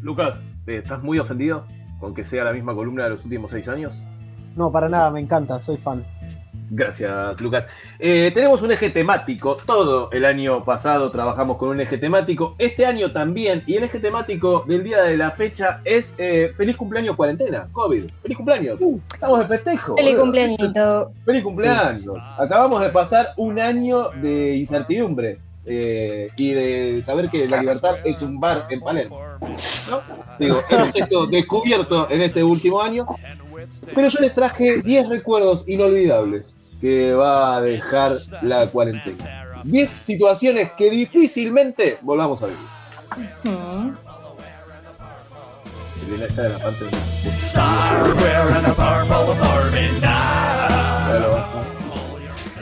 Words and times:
Lucas, 0.00 0.38
eh, 0.66 0.80
¿estás 0.82 1.02
muy 1.02 1.18
ofendido 1.18 1.64
con 2.00 2.14
que 2.14 2.24
sea 2.24 2.44
la 2.44 2.52
misma 2.52 2.74
columna 2.74 3.04
de 3.04 3.10
los 3.10 3.24
últimos 3.24 3.50
seis 3.50 3.68
años? 3.68 3.94
No, 4.54 4.70
para 4.70 4.88
nada, 4.88 5.10
me 5.10 5.20
encanta, 5.20 5.58
soy 5.60 5.76
fan. 5.76 6.04
Gracias, 6.70 7.40
Lucas. 7.40 7.68
Eh, 7.98 8.30
tenemos 8.34 8.62
un 8.62 8.72
eje 8.72 8.90
temático. 8.90 9.56
Todo 9.64 10.10
el 10.10 10.24
año 10.24 10.64
pasado 10.64 11.10
trabajamos 11.10 11.58
con 11.58 11.68
un 11.68 11.80
eje 11.80 11.98
temático. 11.98 12.56
Este 12.58 12.86
año 12.86 13.12
también. 13.12 13.62
Y 13.66 13.74
el 13.74 13.84
eje 13.84 14.00
temático 14.00 14.64
del 14.66 14.82
día 14.82 15.02
de 15.02 15.16
la 15.16 15.30
fecha 15.30 15.80
es 15.84 16.14
eh, 16.18 16.52
Feliz 16.56 16.76
cumpleaños 16.76 17.14
cuarentena, 17.14 17.68
COVID. 17.70 18.04
Feliz 18.22 18.36
cumpleaños. 18.36 18.80
Uh. 18.80 19.00
Estamos 19.12 19.40
de 19.40 19.46
festejo. 19.46 19.96
Feliz 19.96 20.16
cumpleañito. 20.16 21.12
Feliz 21.24 21.44
cumpleaños. 21.44 22.18
Acabamos 22.38 22.80
de 22.80 22.90
pasar 22.90 23.32
un 23.36 23.60
año 23.60 24.10
de 24.10 24.56
incertidumbre 24.56 25.38
eh, 25.66 26.30
y 26.36 26.52
de 26.52 27.02
saber 27.04 27.28
que 27.28 27.48
la 27.48 27.60
libertad 27.60 27.96
es 28.04 28.22
un 28.22 28.38
bar 28.40 28.66
en 28.70 28.80
Palermo. 28.80 29.20
¿no? 29.90 30.00
Digo, 30.38 30.58
hemos 30.70 30.94
esto 30.94 31.26
descubierto 31.26 32.08
en 32.10 32.22
este 32.22 32.42
último 32.44 32.80
año. 32.80 33.04
Pero 33.94 34.08
yo 34.08 34.20
les 34.20 34.32
traje 34.34 34.80
10 34.82 35.08
recuerdos 35.08 35.64
inolvidables 35.66 36.56
que 36.80 37.14
va 37.14 37.56
a 37.56 37.60
dejar 37.60 38.18
la 38.42 38.66
cuarentena. 38.68 39.60
10 39.64 39.90
situaciones 39.90 40.70
que 40.72 40.90
difícilmente 40.90 41.98
volvamos 42.02 42.42
a 42.42 42.46
vivir. 42.46 42.60
El 46.04 46.10
de 46.12 46.18
la- 46.18 46.26
esta 46.26 46.42
de 46.42 46.48
la 46.50 46.58
parte 46.58 46.84
de- 46.84 46.90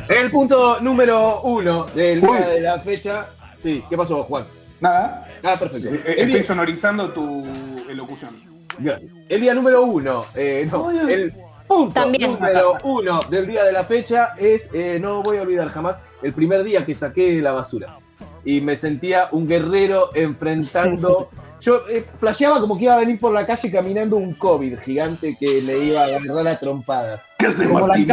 El 0.09 0.31
punto 0.31 0.81
número 0.81 1.41
uno 1.43 1.87
del 1.95 2.21
día 2.21 2.49
de 2.49 2.61
la 2.61 2.81
fecha. 2.81 3.27
Sí, 3.57 3.83
¿qué 3.89 3.97
pasó, 3.97 4.23
Juan? 4.25 4.45
Nada. 4.81 5.27
Ah, 5.43 5.57
perfecto. 5.59 5.89
Eh, 5.89 6.01
El 6.05 6.11
Estoy 6.13 6.27
día- 6.27 6.43
sonorizando 6.43 7.11
tu 7.11 7.45
elocución. 7.89 8.31
Gracias. 8.79 9.15
El 9.29 9.41
día 9.41 9.55
número 9.55 9.83
uno, 9.83 10.25
eh, 10.35 10.69
no, 10.71 10.89
Ay, 10.89 10.99
el 11.09 11.33
punto 11.67 11.95
También. 11.95 12.33
número 12.33 12.77
uno 12.83 13.21
del 13.31 13.47
día 13.47 13.65
de 13.65 13.73
la 13.73 13.85
fecha 13.85 14.35
es, 14.39 14.71
eh, 14.75 14.99
no 15.01 15.23
voy 15.23 15.39
a 15.39 15.43
olvidar 15.43 15.69
jamás, 15.69 15.99
el 16.23 16.33
primer 16.33 16.65
día 16.65 16.85
que 16.85 16.95
saqué 16.95 17.41
la 17.41 17.53
basura. 17.53 17.99
Y 18.45 18.61
me 18.61 18.77
sentía 18.77 19.29
un 19.33 19.47
guerrero 19.49 20.11
enfrentando. 20.15 21.31
Yo 21.63 21.89
eh, 21.89 22.05
flasheaba 22.19 22.61
como 22.61 22.77
que 22.77 22.85
iba 22.85 22.95
a 22.95 22.99
venir 22.99 23.19
por 23.19 23.33
la 23.33 23.47
calle 23.47 23.71
caminando 23.71 24.17
un 24.17 24.35
COVID 24.35 24.79
gigante 24.81 25.35
que 25.41 25.63
le 25.63 25.79
iba 25.79 26.03
a 26.03 26.05
agarrar 26.05 26.49
a 26.49 26.59
trompadas. 26.59 27.23
¿Qué 27.39 27.47
haces, 27.47 27.71
la 27.71 27.87
Martín? 27.87 28.07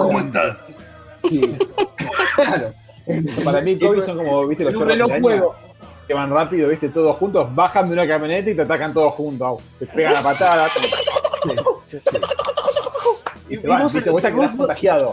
¿Cómo 0.00 0.20
estás? 0.20 0.72
Sí. 1.28 1.40
claro. 2.36 2.72
Para 3.44 3.60
mí, 3.60 3.78
COVID 3.78 4.00
son 4.00 4.16
como, 4.18 4.46
viste, 4.48 4.64
los 4.64 4.74
chorros 4.74 4.98
de 4.98 5.42
que 6.06 6.14
van 6.14 6.30
rápido, 6.30 6.68
viste, 6.68 6.88
todos 6.88 7.16
juntos, 7.16 7.52
bajan 7.54 7.88
de 7.88 7.94
una 7.94 8.06
camioneta 8.06 8.48
y 8.50 8.54
te 8.54 8.62
atacan 8.62 8.92
todos 8.94 9.12
juntos. 9.14 9.46
au. 9.46 9.60
Te 9.78 9.86
pegan 9.86 10.14
la 10.14 10.22
patada. 10.22 10.68
Y 13.48 13.54
Y 13.54 13.56
se 13.56 13.68
van, 13.68 13.86
viste, 13.86 14.10
vos 14.10 14.22
ya 14.22 14.30
quedás 14.32 14.50
vos- 14.50 14.56
contagiado. 14.58 15.12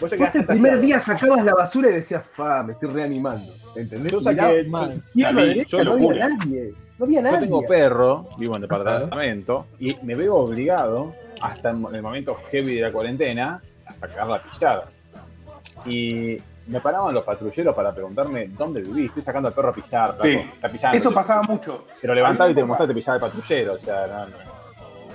Vos 0.00 0.16
Vos 0.16 0.34
el 0.34 0.46
primer 0.46 0.80
día 0.80 0.98
sacabas 0.98 1.44
la 1.44 1.54
basura 1.54 1.90
y 1.90 1.94
decías, 1.94 2.24
fa, 2.24 2.62
me 2.62 2.72
estoy 2.72 2.88
reanimando. 2.88 3.52
¿Entendés? 3.76 4.12
Yo 4.12 4.20
saqué- 4.20 4.66
mal. 4.66 5.02
yo 5.14 5.30
no 5.32 5.40
había 5.40 5.64
locura. 5.84 6.28
nadie. 6.28 6.74
No 6.98 7.04
había 7.04 7.20
Yo 7.20 7.24
nadie. 7.24 7.40
tengo 7.40 7.62
perro, 7.66 8.28
vivo 8.38 8.54
en 8.56 8.62
departamento, 8.62 9.66
y 9.78 9.94
me 10.02 10.14
veo 10.14 10.36
obligado, 10.36 11.14
hasta 11.42 11.70
en 11.70 11.86
el 11.94 12.02
momento 12.02 12.34
heavy 12.50 12.76
de 12.76 12.80
la 12.82 12.92
cuarentena, 12.92 13.60
a 13.86 13.94
sacar 13.94 14.26
la 14.26 14.42
pillada. 14.42 14.84
Y 15.86 16.38
me 16.66 16.80
paraban 16.80 17.14
los 17.14 17.24
patrulleros 17.24 17.74
para 17.74 17.92
preguntarme 17.92 18.48
dónde 18.48 18.82
vivís. 18.82 19.06
Estoy 19.06 19.22
sacando 19.22 19.48
al 19.48 19.54
perro 19.54 19.70
a 19.70 19.72
flaco. 19.72 20.22
Sí. 20.22 20.40
Eso 20.92 21.12
pasaba 21.12 21.42
mucho. 21.42 21.86
Pero 22.00 22.14
levantaba 22.14 22.50
y 22.50 22.54
te 22.54 22.64
mostraba 22.64 22.88
te 22.88 22.94
pillaba 22.94 23.16
el 23.16 23.20
patrullero. 23.20 23.74
O 23.74 23.78
sea, 23.78 24.06
no, 24.06 24.26
no. 24.26 24.60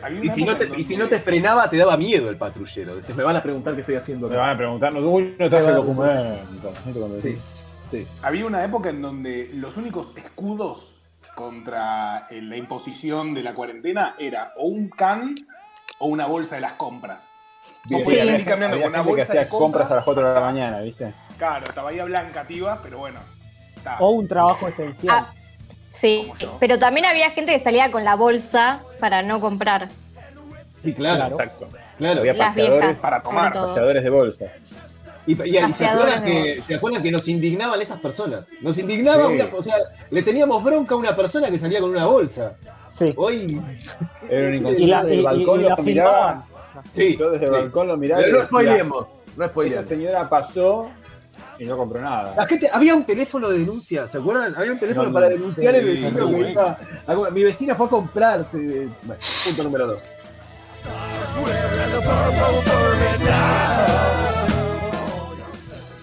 Había 0.04 0.26
Y 0.26 0.30
si, 0.30 0.44
no 0.44 0.56
te, 0.56 0.70
y 0.78 0.84
si 0.84 0.98
no 0.98 1.08
te 1.08 1.20
frenaba, 1.20 1.70
te 1.70 1.78
daba 1.78 1.98
miedo 1.98 2.30
el 2.30 2.38
patrullero. 2.38 2.96
Decías, 2.96 3.18
me 3.18 3.24
van 3.24 3.38
a 3.38 3.42
preguntar 3.42 3.74
qué 3.74 3.82
estoy 3.82 3.96
haciendo 3.96 4.30
Me 4.30 4.36
van 4.36 4.52
a 4.52 4.58
preguntar, 4.58 4.94
no, 4.94 5.00
uy, 5.00 5.36
no 5.40 5.50
traje 5.50 5.68
el 5.68 5.76
documento. 5.76 6.74
Había 8.22 8.46
una 8.46 8.64
época 8.64 8.90
en 8.90 9.02
donde 9.02 9.50
los 9.54 9.78
únicos 9.78 10.16
escudos 10.18 10.96
contra 11.36 12.28
eh, 12.30 12.42
la 12.42 12.58
imposición 12.58 13.34
de 13.34 13.44
la 13.44 13.54
cuarentena 13.54 14.16
era 14.18 14.54
o 14.58 14.68
un 14.68 14.90
can 14.90 15.36
o 16.00 16.08
una 16.08 16.26
bolsa 16.26 16.56
de 16.56 16.62
las 16.62 16.74
compras. 16.74 17.30
Bien, 17.88 18.02
Sí. 18.04 18.16
ir 18.16 18.46
cambiando 18.46 18.78
Había 18.78 18.92
con 18.92 19.08
una 19.08 19.16
que 19.16 19.22
hacía 19.22 19.48
compras 19.50 19.92
a 19.92 19.96
las 19.96 20.04
4 20.04 20.28
de 20.28 20.34
la 20.34 20.42
mañana, 20.42 20.80
¿viste? 20.82 21.14
Claro, 21.38 21.66
estaba 21.66 21.90
ahí 21.90 22.00
blanca, 22.00 22.44
tiba, 22.46 22.80
pero 22.82 22.98
bueno. 23.00 23.20
está. 23.76 23.98
O 24.00 24.10
un 24.12 24.28
trabajo 24.28 24.68
esencial. 24.68 25.16
Ah, 25.28 25.34
sí, 26.00 26.32
pero 26.60 26.80
también 26.80 27.06
había 27.06 27.30
gente 27.32 27.52
que 27.52 27.60
salía 27.64 27.92
con 27.92 28.04
la 28.04 28.16
bolsa 28.16 28.80
para 29.00 29.22
no 29.22 29.40
comprar. 29.40 29.90
Sí, 30.82 30.94
claro. 30.94 31.18
Claro. 31.18 31.32
Exacto. 31.32 31.68
claro. 31.98 32.20
Había 32.22 32.34
Las 32.34 32.48
paseadores, 32.48 32.98
para 33.00 33.22
tomar, 33.22 33.54
paseadores 33.54 34.04
de 34.04 34.10
bolsa. 34.10 34.46
Y, 35.28 35.32
y- 35.42 35.58
y 35.58 35.74
se, 35.74 35.86
acuerdan 35.88 36.24
que, 36.24 36.62
se 36.62 36.76
acuerdan 36.76 37.02
que 37.02 37.12
nos 37.12 37.28
indignaban 37.28 37.82
esas 37.82 38.00
personas. 38.00 38.50
Nos 38.62 38.78
indignaba, 38.78 39.28
Sí. 39.28 39.34
una- 39.34 39.46
o 39.58 39.64
sea, 39.64 39.76
le 40.12 40.22
teníamos 40.22 40.64
bronca 40.64 40.94
a 40.94 40.98
una 40.98 41.16
persona 41.16 41.50
que 41.50 41.58
salía 41.58 41.80
con 41.82 41.90
una 41.90 42.06
bolsa. 42.06 42.54
Sí. 42.88 43.06
Hoy, 43.18 43.60
Era 44.30 44.48
un 44.50 44.68
Y 44.80 44.86
la, 44.88 45.04
del 45.04 45.24
balcón 45.24 45.60
y 45.62 45.64
lo 45.64 45.70
la 45.70 45.76
miraba. 45.78 45.84
filmaban. 45.84 46.44
Sí, 46.92 47.18
Yo 47.18 47.32
desde 47.32 47.46
el 47.46 47.52
sí. 47.52 47.58
balcón 47.58 47.88
lo 47.88 47.98
miraba 47.98 48.22
Pero 48.24 48.40
no 48.40 48.46
spoilemos, 48.46 49.14
no 49.38 49.44
esa 49.46 49.52
spoilemos. 49.52 49.88
señora 49.88 50.30
pasó 50.30 50.90
y 51.60 51.66
no 51.66 51.78
compró 51.78 52.02
nada. 52.02 52.34
La 52.36 52.46
gente, 52.46 52.70
había 52.72 52.96
un 52.96 53.06
teléfono 53.06 53.50
de 53.50 53.60
denuncia, 53.60 54.08
¿se 54.08 54.18
acuerdan? 54.18 54.54
Había 54.58 54.74
un 54.74 54.80
teléfono 54.80 55.08
No, 55.10 55.14
para 55.14 55.30
denunciar 55.30 55.74
sí, 55.74 55.80
el 55.80 55.86
vecino 55.86 56.28
que 56.28 56.52
iba 56.52 56.78
a- 57.08 57.30
Mi 57.32 57.44
vecina 57.44 57.76
fue 57.76 57.86
a 57.88 57.90
comprarse. 57.90 58.58
Bueno, 59.04 59.22
punto 59.46 59.64
número 59.64 59.88
dos. 59.88 60.04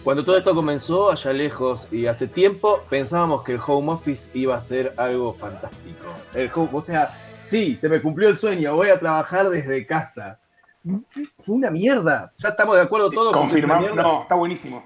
Cuando 0.04 0.24
todo 0.24 0.36
esto 0.36 0.52
comenzó 0.54 1.12
allá 1.12 1.32
lejos 1.32 1.86
y 1.92 2.06
hace 2.06 2.26
tiempo, 2.26 2.82
pensábamos 2.90 3.44
que 3.44 3.52
el 3.52 3.60
home 3.64 3.92
office 3.92 4.30
iba 4.34 4.56
a 4.56 4.60
ser 4.60 4.92
algo 4.96 5.32
fantástico. 5.32 6.06
El 6.34 6.50
home- 6.52 6.70
o 6.72 6.80
sea, 6.80 7.10
sí, 7.40 7.76
se 7.76 7.88
me 7.88 8.02
cumplió 8.02 8.28
el 8.28 8.36
sueño, 8.36 8.74
voy 8.74 8.88
a 8.88 8.98
trabajar 8.98 9.48
desde 9.48 9.86
casa. 9.86 10.38
Fue 10.84 11.54
una 11.54 11.70
mierda. 11.70 12.32
Ya 12.38 12.48
estamos 12.50 12.76
de 12.76 12.82
acuerdo 12.82 13.10
todos. 13.10 13.32
Confirmamos. 13.32 13.94
No, 13.94 14.22
está 14.22 14.34
buenísimo. 14.34 14.84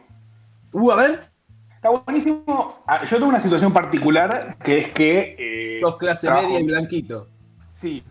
Uh, 0.73 0.91
a 0.93 0.97
ver, 0.97 1.37
Está 1.77 1.91
buenísimo. 1.91 2.81
Ah, 2.87 3.05
Yo 3.05 3.17
tengo 3.17 3.29
una 3.29 3.39
situación 3.39 3.73
particular 3.73 4.57
que 4.65 4.79
es 4.79 4.93
que. 4.93 5.37
eh, 5.39 5.81
dos 5.81 5.97
clase 5.99 6.27
trabajo- 6.27 6.49
media 6.49 6.61
y 6.61 6.65
blanquito. 6.65 7.29
Sí, 7.73 8.03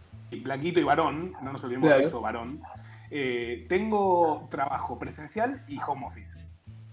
blanquito 0.44 0.80
y 0.80 0.84
varón, 0.84 1.34
no 1.42 1.52
nos 1.52 1.64
olvidemos 1.64 1.88
Claro. 1.88 2.02
de 2.02 2.08
eso, 2.08 2.22
varón. 2.22 2.62
Eh, 3.12 3.66
tengo 3.68 4.48
trabajo 4.50 4.98
presencial 5.00 5.64
y 5.68 5.80
home 5.86 6.06
office. 6.06 6.38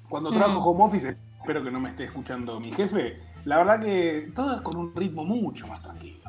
Cuando 0.09 0.31
Mm. 0.31 0.35
trabajo 0.35 0.61
home 0.71 0.85
office, 0.85 1.17
espero 1.41 1.63
que 1.63 1.71
no 1.71 1.79
me 1.79 1.91
esté 1.91 2.05
escuchando 2.05 2.59
mi 2.59 2.73
jefe, 2.73 3.21
la 3.45 3.59
verdad 3.59 3.81
que 3.81 4.33
todo 4.35 4.57
es 4.57 4.61
con 4.63 4.77
un 4.77 4.97
ritmo 4.97 5.25
mucho 5.25 5.67
más 5.69 5.83
tranquilo. 5.83 6.22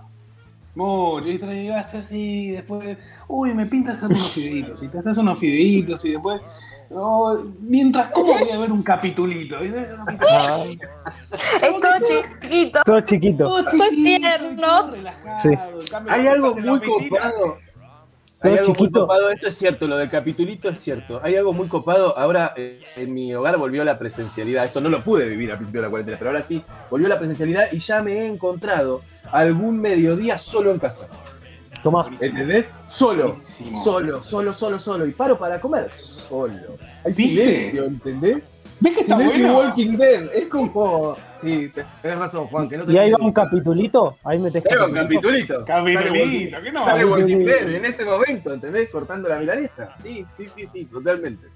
Mucho, 0.76 1.30
y 1.30 1.38
te 1.38 1.72
haces 1.74 2.06
así, 2.06 2.50
después, 2.52 2.98
uy, 3.28 3.54
me 3.54 3.68
pinta 3.68 3.92
hacer 3.92 4.06
unos 4.10 4.32
fideitos, 4.34 4.82
y 4.82 4.88
te 4.88 4.98
haces 4.98 5.18
unos 5.18 5.38
fideitos, 5.38 6.04
y 6.06 6.12
después, 6.14 6.42
no, 6.90 7.44
mientras 7.60 8.08
como 8.08 8.34
voy 8.34 8.50
a 8.50 8.58
ver 8.58 8.72
un 8.72 8.82
capitulito, 8.82 9.56
capitulito. 9.56 10.04
Ah, 10.28 10.64
Es 11.62 11.82
todo 11.82 12.08
chiquito. 12.08 12.80
todo 12.86 13.02
chiquito. 13.02 13.44
Todo 13.44 13.66
chiquito, 13.66 13.86
tierno. 13.96 14.68
todo 14.82 14.92
relajado, 14.92 15.36
Sí. 15.36 15.50
Hay 16.10 16.28
algo 16.28 16.56
muy 16.56 16.80
copado. 16.82 17.58
Hay 18.44 18.58
algo 18.58 18.76
muy 18.78 18.92
copado, 18.92 19.30
esto 19.30 19.48
es 19.48 19.58
cierto, 19.58 19.88
lo 19.88 19.98
del 19.98 20.09
capitulito 20.09 20.70
es 20.70 20.80
cierto. 20.80 21.22
Hay 21.24 21.36
algo 21.36 21.54
muy 21.54 21.68
copado. 21.68 22.18
Ahora 22.18 22.54
eh, 22.58 22.81
en 22.98 23.14
mi 23.14 23.34
hogar 23.34 23.58
volvió 23.58 23.86
la 23.86 23.98
presencialidad. 23.98 24.66
Esto 24.66 24.81
no 24.81 24.90
lo 24.90 25.02
pude 25.02 25.28
vivir 25.28 25.52
al 25.52 25.58
principio 25.58 25.81
de 25.81 25.88
la 25.88 25.90
cuarentena, 25.90 26.18
pero 26.20 26.31
ahora 26.31 26.44
sí, 26.44 26.62
volvió 26.90 27.08
la 27.08 27.18
presencialidad 27.18 27.72
y 27.72 27.80
ya 27.80 28.04
me 28.04 28.19
he 28.19 28.28
encontrado 28.28 29.01
algún 29.31 29.80
mediodía 29.80 30.38
solo 30.38 30.72
en 30.72 30.80
casa. 30.80 31.07
Tomá. 31.81 32.04
Buenísimo. 32.04 32.31
¿Entendés? 32.31 32.66
Solo. 32.88 33.28
Buenísimo. 33.30 33.84
Solo, 33.84 34.24
solo, 34.24 34.54
solo, 34.54 34.80
solo. 34.80 35.06
Y 35.06 35.12
paro 35.12 35.38
para 35.38 35.60
comer. 35.60 35.90
Solo. 35.92 36.78
Hay 37.04 37.13
¿Viste? 37.13 37.24
silencio, 37.24 37.86
¿entendés? 37.86 38.44
¿Ves 38.80 38.94
que 38.94 39.01
está 39.01 39.18
Silencio 39.18 39.54
bueno? 39.54 39.69
Walking 39.69 39.98
Dead. 39.98 40.30
Es 40.34 40.48
como. 40.48 41.16
Sí, 41.44 41.72
tenés 42.01 42.18
razón, 42.18 42.48
Juan. 42.48 42.69
Que 42.69 42.78
no 42.78 42.86
te 42.86 42.94
Y 42.94 42.98
ahí 42.98 43.12
va 43.12 43.18
un 43.19 43.34
capitulito. 43.34 44.18
Ahí 44.24 44.40
metes 44.40 44.66
Ahí 44.66 44.78
va 44.78 44.86
un 44.86 44.94
capitulito. 44.94 45.66
capitulito. 45.66 46.62
¿qué 46.63 46.72
no? 46.72 46.86
Sale 46.86 47.06
Walking. 47.06 47.45
Dead 47.45 47.69
en 47.75 47.86
ese 47.86 48.06
momento, 48.06 48.54
¿entendés? 48.54 48.90
Cortando 48.90 49.30
la 49.30 49.40
milanesa. 49.40 49.94
Sí, 49.98 50.25
sí, 50.30 50.48
sí, 50.56 50.66
sí, 50.66 50.86
totalmente. 50.86 51.48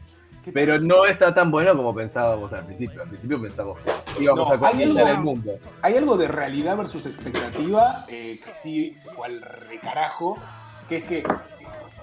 Pero 0.54 0.80
no 0.80 1.06
está 1.06 1.34
tan 1.34 1.52
bueno 1.52 1.76
como 1.76 1.94
pensábamos 1.94 2.54
al 2.54 2.66
principio. 2.66 3.02
Al 3.02 3.10
principio 3.10 3.42
pensamos 3.42 3.78
que 4.16 4.24
íbamos 4.24 4.48
No, 4.48 4.56
a 4.56 4.60
conquistar 4.60 5.10
el 5.10 5.18
mundo. 5.20 5.54
Hay 5.82 5.98
algo 5.98 6.16
de 6.18 6.28
realidad 6.28 6.78
versus 6.78 7.06
expectativa 7.06 8.06
eh, 8.08 8.40
que 8.44 8.52
sí 8.56 8.94
se 8.96 9.10
fue 9.12 9.28
al 9.28 9.42
recarajo, 9.42 10.38
que 10.88 10.98
es 10.98 11.04
que 11.04 11.24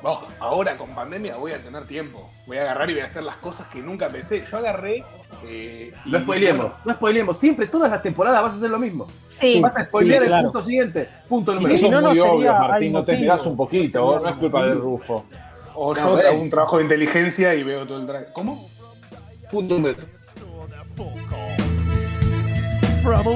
Ojo, 0.06 0.28
ahora 0.38 0.76
con 0.76 0.94
pandemia 0.94 1.36
voy 1.36 1.52
a 1.52 1.62
tener 1.62 1.86
tiempo. 1.86 2.30
Voy 2.46 2.58
a 2.58 2.62
agarrar 2.62 2.90
y 2.90 2.92
voy 2.92 3.00
a 3.02 3.06
hacer 3.06 3.22
las 3.22 3.36
cosas 3.36 3.66
que 3.68 3.80
nunca 3.80 4.10
pensé. 4.10 4.44
Yo 4.50 4.58
agarré. 4.58 5.02
Eh, 5.46 5.94
No 6.04 6.20
spoilemos, 6.20 6.74
no 6.84 6.92
spoilemos. 6.92 7.38
Siempre, 7.38 7.66
todas 7.68 7.90
las 7.90 8.02
temporadas 8.02 8.42
vas 8.42 8.52
a 8.52 8.56
hacer 8.56 8.68
lo 8.68 8.78
mismo. 8.78 9.06
Sí. 9.28 9.62
Vas 9.62 9.78
a 9.78 9.86
spoilear 9.86 10.18
sí, 10.20 10.24
el 10.24 10.28
claro. 10.28 10.52
punto 10.52 10.62
siguiente. 10.62 11.08
Punto 11.26 11.54
número 11.54 11.70
si 11.70 11.76
Eso 11.76 11.86
es 11.86 11.92
no 11.92 12.10
muy 12.10 12.20
obvio, 12.20 12.52
Martín, 12.52 12.92
no 12.92 13.02
te 13.02 13.16
mirás 13.16 13.46
un 13.46 13.56
poquito, 13.56 14.20
no 14.22 14.28
es 14.28 14.36
culpa 14.36 14.66
del 14.66 14.78
Rufo. 14.78 15.24
O 15.74 15.94
yo 15.94 16.18
hago 16.18 16.38
un 16.40 16.50
trabajo 16.50 16.76
de 16.76 16.82
inteligencia 16.82 17.54
y 17.54 17.62
veo 17.62 17.86
todo 17.86 17.98
el 17.98 18.06
drag. 18.06 18.30
¿Cómo? 18.34 18.68
Punto 19.50 19.74
número. 19.74 19.96
From 23.02 23.26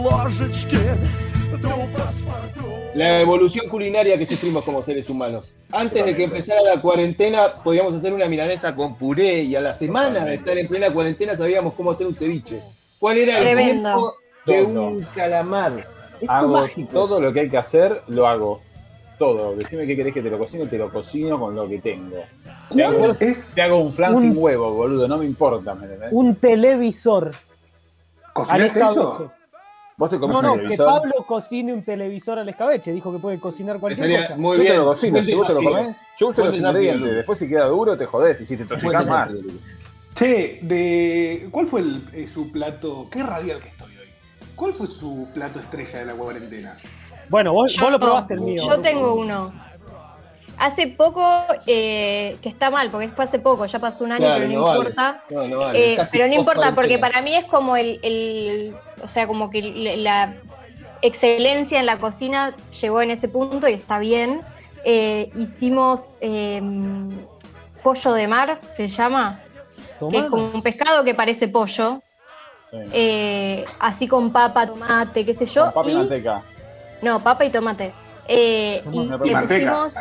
la 2.99 3.21
evolución 3.21 3.69
culinaria 3.69 4.19
que 4.19 4.27
sufrimos 4.27 4.65
como 4.65 4.83
seres 4.83 5.09
humanos. 5.09 5.55
Antes 5.71 6.05
de 6.05 6.17
que 6.17 6.25
empezara 6.25 6.61
la 6.63 6.81
cuarentena, 6.81 7.63
podíamos 7.63 7.95
hacer 7.95 8.13
una 8.13 8.27
milanesa 8.27 8.75
con 8.75 8.97
puré 8.97 9.43
y 9.43 9.55
a 9.55 9.61
la 9.61 9.73
semana 9.73 10.25
de 10.25 10.35
estar 10.35 10.59
en 10.59 10.67
plena 10.67 10.93
cuarentena 10.93 11.37
sabíamos 11.37 11.75
cómo 11.75 11.93
hacer 11.93 12.09
un 12.09 12.17
ceviche. 12.17 12.61
¿Cuál 12.99 13.19
era 13.19 13.39
el 13.39 13.45
Tremendo. 13.45 14.17
de 14.45 14.63
un 14.65 15.03
calamar? 15.15 15.87
Hago 16.27 16.67
todo 16.91 17.21
lo 17.21 17.33
que 17.33 17.41
hay 17.41 17.49
que 17.49 17.59
hacer, 17.59 18.03
lo 18.09 18.27
hago. 18.27 18.61
Todo. 19.17 19.55
Decime 19.55 19.87
qué 19.87 19.97
querés 19.97 20.15
que 20.15 20.23
te 20.23 20.31
lo 20.31 20.39
cocine, 20.39 20.67
te 20.67 20.79
lo 20.79 20.91
cocino 20.91 21.39
con 21.39 21.55
lo 21.55 21.69
que 21.69 21.79
tengo. 21.79 22.17
Te 22.75 22.83
hago, 22.83 23.15
es 23.21 23.53
te 23.55 23.63
hago 23.63 23.79
un 23.79 23.93
flan 23.93 24.21
sin 24.21 24.37
huevo, 24.37 24.73
boludo, 24.73 25.07
no 25.07 25.19
me 25.19 25.25
importa. 25.25 25.75
¿me 25.75 25.87
un 26.11 26.35
televisor. 26.35 27.33
¿Cocinaste 28.33 28.81
eso? 28.81 29.33
Vos 29.99 30.09
te 30.11 30.19
comes 30.19 30.33
No, 30.35 30.39
un 30.39 30.47
no, 30.47 30.53
que 30.55 30.59
televisor. 30.61 30.87
Pablo 30.87 31.13
cocine 31.27 31.73
un 31.75 31.83
televisor 31.83 32.39
al 32.39 32.49
escabeche. 32.49 32.93
Dijo 32.93 33.11
que 33.13 33.19
puede 33.19 33.41
cocinar 33.41 33.81
cualquier 33.81 34.07
Estaría 34.09 34.29
cosa. 34.29 34.41
muy 34.41 34.57
yo 34.57 34.63
bien. 34.63 34.73
te 34.75 34.79
lo 34.79 34.85
cocino, 34.87 35.25
si 35.25 35.35
vos 35.35 35.47
te 35.49 35.53
lo 35.55 35.63
comés, 35.63 36.01
yo 36.17 36.29
uso 36.29 36.45
los 36.45 36.57
ingredientes. 36.57 37.15
Después 37.17 37.39
si 37.39 37.49
queda 37.49 37.67
duro, 37.67 37.99
te 37.99 38.07
jodés. 38.07 38.41
Y 38.41 38.47
si 38.47 38.57
te 38.57 38.63
intoxicás 38.63 39.07
más. 39.07 39.31
Che, 40.15 40.61
de, 40.63 41.49
¿cuál 41.51 41.67
fue 41.67 41.81
el- 41.81 42.03
eh, 42.13 42.27
su 42.27 42.51
plato? 42.51 43.09
Qué 43.11 43.23
radial 43.23 43.61
que 43.61 43.69
estoy 43.69 43.91
hoy. 43.97 44.09
¿Cuál 44.55 44.73
fue 44.75 44.87
su 44.87 45.29
plato 45.35 45.59
estrella 45.61 45.99
de 46.01 46.05
la 46.07 46.13
cuarentena? 46.15 46.77
Bueno, 47.29 47.53
vos, 47.53 47.77
vos 47.81 47.91
lo 47.93 47.99
probaste 47.99 48.35
el 48.35 48.41
mío. 48.41 48.63
Yo 48.67 48.81
tengo 48.81 49.15
uno. 49.15 49.53
Hace 50.59 50.89
poco, 50.89 51.25
eh, 51.67 52.37
que 52.43 52.49
está 52.49 52.69
mal, 52.71 52.91
porque 52.91 53.09
fue 53.09 53.25
hace 53.25 53.39
poco, 53.39 53.67
ya 53.67 53.79
pasó 53.79 54.03
un 54.05 54.13
año, 54.13 54.25
Claro, 54.25 54.41
pero 54.41 54.49
no, 54.49 54.59
no 54.59 54.65
vale. 54.67 54.79
importa. 54.81 55.23
No, 55.31 55.47
no 55.49 55.59
vale, 55.59 55.95
Eh, 55.95 55.99
pero 56.11 56.27
no 56.27 56.35
importa, 56.35 56.75
porque 56.75 56.99
para 56.99 57.23
mí 57.23 57.35
es 57.37 57.45
como 57.45 57.77
el, 57.77 58.01
el- 58.03 58.75
o 59.03 59.07
sea, 59.07 59.27
como 59.29 59.51
que 59.51 59.63
la 59.63 60.35
excelencia 61.01 61.79
en 61.79 61.87
la 61.87 61.99
cocina 61.99 62.55
llegó 62.81 63.01
en 63.03 63.13
ese 63.13 63.29
punto 63.29 63.69
y 63.69 63.75
está 63.75 63.99
bien. 64.01 64.43
Eh, 64.85 65.31
hicimos 65.37 66.15
eh, 66.21 66.61
pollo 67.83 68.13
de 68.13 68.27
mar, 68.27 68.59
se 68.77 68.89
llama, 68.89 69.41
que 70.11 70.19
es 70.19 70.25
como 70.27 70.51
un 70.53 70.63
pescado 70.63 71.05
que 71.05 71.15
parece 71.15 71.47
pollo, 71.47 72.01
eh, 72.73 73.65
así 73.79 74.09
con 74.09 74.33
papa, 74.33 74.67
tomate, 74.67 75.25
qué 75.25 75.35
sé 75.35 75.47
yo. 75.47 75.65
Con 75.67 75.73
papa 75.75 75.89
y 75.89 75.93
y- 75.93 75.97
manteca. 75.97 76.43
no, 77.03 77.21
papa 77.21 77.45
y 77.45 77.51
tomate. 77.51 77.93
Eh, 78.29 78.83
y 78.93 79.07
le 79.09 79.19
pusimos 79.19 79.95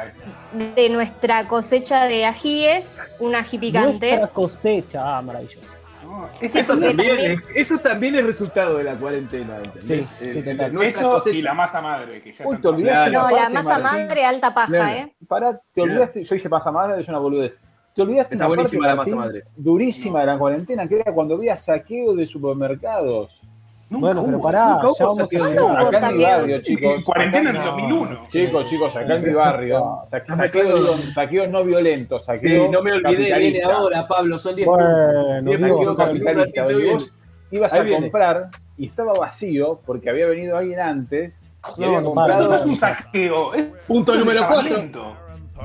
de 0.76 0.90
nuestra 0.90 1.48
cosecha 1.48 2.04
de 2.06 2.26
ajíes 2.26 2.98
un 3.20 3.36
ají 3.36 3.58
picante. 3.58 4.10
Nuestra 4.10 4.28
cosecha. 4.28 5.18
Ah, 5.18 5.22
maravilloso. 5.22 5.60
No, 6.04 6.28
Eso 6.42 6.74
también, 6.74 6.98
también- 6.98 7.32
es, 7.32 7.40
eso 7.56 7.78
también 7.80 8.16
es 8.16 8.26
resultado 8.26 8.78
de 8.78 8.84
la 8.86 8.96
cuarentena. 8.96 9.58
¿entendés? 9.58 9.84
Sí, 9.84 9.94
El- 10.26 10.44
sí, 10.44 10.50
el- 10.50 10.82
Eso 10.82 11.24
y 11.30 11.42
la 11.42 11.54
masa 11.54 11.82
madre, 11.82 12.22
que 12.22 12.34
ya 12.34 12.46
Uy, 12.48 12.58
te 12.58 12.68
olvidaste 12.68 13.12
No, 13.12 13.30
la 13.30 13.50
masa 13.50 13.80
Martín. 13.80 14.08
madre 14.08 14.26
alta 14.26 14.54
paja, 14.54 14.68
Claro. 14.68 14.96
¿eh? 14.98 15.14
Pará, 15.28 15.62
te 15.74 15.82
olvidaste, 15.82 16.24
yo 16.24 16.36
hice 16.36 16.50
masa 16.50 16.72
madre, 16.72 17.02
es 17.02 17.08
una 17.08 17.20
boludez. 17.20 17.58
Te 17.94 18.02
olvidaste 18.02 18.36
Está 18.36 18.46
una 18.46 18.56
buenísima 18.56 18.88
parte, 18.88 18.90
la 18.90 18.96
masa 18.96 19.16
Martín, 19.16 19.40
madre. 19.42 19.52
durísima 19.56 20.20
de 20.22 20.26
la 20.28 20.38
cuarentena, 20.38 20.88
que 20.88 20.96
era 21.00 21.14
cuando 21.14 21.36
había 21.36 21.58
saqueo 21.58 22.14
de 22.16 22.26
supermercados. 22.26 23.42
Nunca 23.90 24.08
Bueno, 24.08 24.26
pero 24.26 24.42
pará, 24.42 24.66
nunca 24.68 24.88
hubo 24.90 24.98
ya 24.98 25.06
vamos 25.06 25.18
a 25.20 25.22
saqueo 25.24 25.44
de 25.46 25.50
llegar. 25.52 25.64
¿Cuándo 25.66 25.82
hubo 25.90 25.98
Acá 25.98 26.10
en 26.10 26.18
mi 26.18 26.24
barrio, 26.24 26.62
chicos. 26.62 26.94
En 26.96 27.02
cuarentena 27.04 27.50
en 27.50 27.56
el 27.56 27.62
Acá- 27.62 27.72
2001. 27.72 28.28
Chicos, 28.30 28.70
chicos, 28.70 28.96
acá 28.98 29.16
en 29.16 29.24
mi 29.24 29.34
barrio, 29.34 30.00
saqueo, 30.10 30.76
digo, 30.76 30.98
saqueo 31.14 31.48
no 31.48 31.64
violento, 31.64 32.20
Sí, 32.20 32.26
saqueo 32.26 32.72
no 32.72 32.82
me 32.82 32.92
olvidé, 32.94 33.38
viene 33.38 33.64
ahora, 33.64 34.08
Pablo, 34.08 34.38
son 34.40 34.56
10 34.56 34.68
Bueno, 34.68 35.52
Saqueo 35.52 35.96
capitalista, 35.96 36.64
vos 36.66 37.14
ibas 37.52 37.74
Ahí 37.74 37.80
a 37.80 37.84
viene. 37.84 38.02
comprar 38.02 38.48
y 38.78 38.88
estaba 38.88 39.14
vacío 39.14 39.80
porque 39.86 40.10
había 40.10 40.28
venido 40.28 40.58
alguien 40.58 40.80
antes 40.82 41.40
y 41.78 41.82
No, 41.82 41.88
había 41.88 42.02
no 42.02 42.08
comprado. 42.14 42.42
Eso 42.42 42.50
no 42.50 42.56
es 42.58 42.66
un 42.66 42.76
saqueo. 42.76 43.54
Es 43.54 43.64
Punto 43.88 44.16
número 44.16 44.40
cuatro. 44.40 44.64
desarmamiento. 44.64 45.18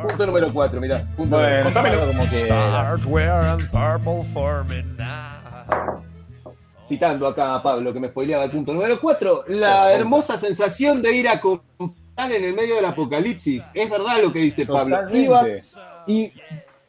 Punto 0.08 0.26
número 0.26 0.50
4, 0.54 0.80
mirá. 0.80 1.04
Punto 1.16 1.36
Bueno, 1.36 1.48
número 1.48 1.64
Contámelo. 1.64 2.06
como 2.06 2.30
que 2.30 2.40
Start 2.46 3.02
wearing 3.06 3.68
purple 3.70 4.22
for 4.32 4.64
me 4.64 4.82
now. 4.96 6.01
Citando 6.92 7.26
acá 7.26 7.54
a 7.54 7.62
Pablo 7.62 7.90
que 7.90 7.98
me 8.00 8.08
spoileaba 8.08 8.44
el 8.44 8.50
punto 8.50 8.74
número 8.74 9.00
4, 9.00 9.44
la 9.48 9.94
hermosa 9.94 10.36
sensación 10.36 11.00
de 11.00 11.16
ir 11.16 11.26
a 11.26 11.40
comprar 11.40 12.30
en 12.30 12.44
el 12.44 12.52
medio 12.52 12.74
del 12.76 12.84
apocalipsis. 12.84 13.70
Es 13.72 13.88
verdad 13.88 14.20
lo 14.22 14.30
que 14.30 14.40
dice 14.40 14.66
Pablo. 14.66 14.98
Ibas 15.10 15.48
y 16.06 16.30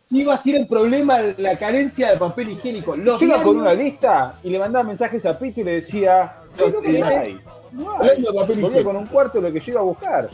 iba 0.09 0.33
a 0.33 0.37
ser 0.37 0.55
el 0.55 0.67
problema 0.67 1.19
la 1.37 1.57
carencia 1.57 2.11
de 2.11 2.17
papel 2.17 2.49
higiénico. 2.49 2.97
Los 2.97 3.21
Yo 3.21 3.27
iba 3.27 3.41
con 3.41 3.55
una 3.55 3.73
lista 3.73 4.33
y 4.43 4.49
le 4.49 4.59
mandaba 4.59 4.83
mensajes 4.83 5.25
a 5.25 5.39
Pito 5.39 5.61
y 5.61 5.63
le 5.63 5.71
decía, 5.75 6.33
"Ay, 6.59 6.73
no, 6.73 6.83
Eh, 6.83 6.99
no 6.99 7.05
hay, 7.07 7.39
no 7.71 8.01
hay". 8.01 8.21
de 8.21 8.33
papel 8.33 8.59
higiénico. 8.59 8.83
con 8.83 8.97
un 8.97 9.05
cuarto 9.07 9.39
de 9.39 9.47
lo 9.47 9.53
que 9.53 9.61
yo 9.61 9.71
iba 9.71 9.79
a 9.79 9.83
buscar. 9.85 10.29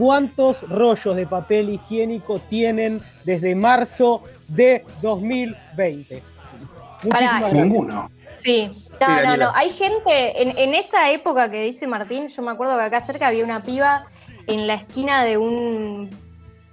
cuántos 0.00 0.66
rollos 0.66 1.14
de 1.14 1.26
papel 1.26 1.68
higiénico 1.68 2.38
tienen 2.38 3.02
desde 3.24 3.54
marzo 3.54 4.22
de 4.48 4.86
2020. 5.02 6.22
Muchísimas 7.02 7.10
Pará, 7.10 7.38
gracias. 7.40 7.64
Ninguno. 7.66 8.10
Sí. 8.38 8.70
No, 8.98 9.06
Sí, 9.06 9.12
no, 9.24 9.36
no. 9.36 9.50
Hay 9.54 9.70
gente, 9.70 10.42
en, 10.42 10.56
en 10.58 10.74
esa 10.74 11.10
época 11.10 11.50
que 11.50 11.62
dice 11.64 11.86
Martín, 11.86 12.28
yo 12.28 12.42
me 12.42 12.50
acuerdo 12.50 12.76
que 12.76 12.82
acá 12.82 13.02
cerca 13.02 13.28
había 13.28 13.44
una 13.44 13.62
piba 13.62 14.06
en 14.46 14.66
la 14.66 14.74
esquina 14.74 15.22
de 15.24 15.36
un 15.36 16.10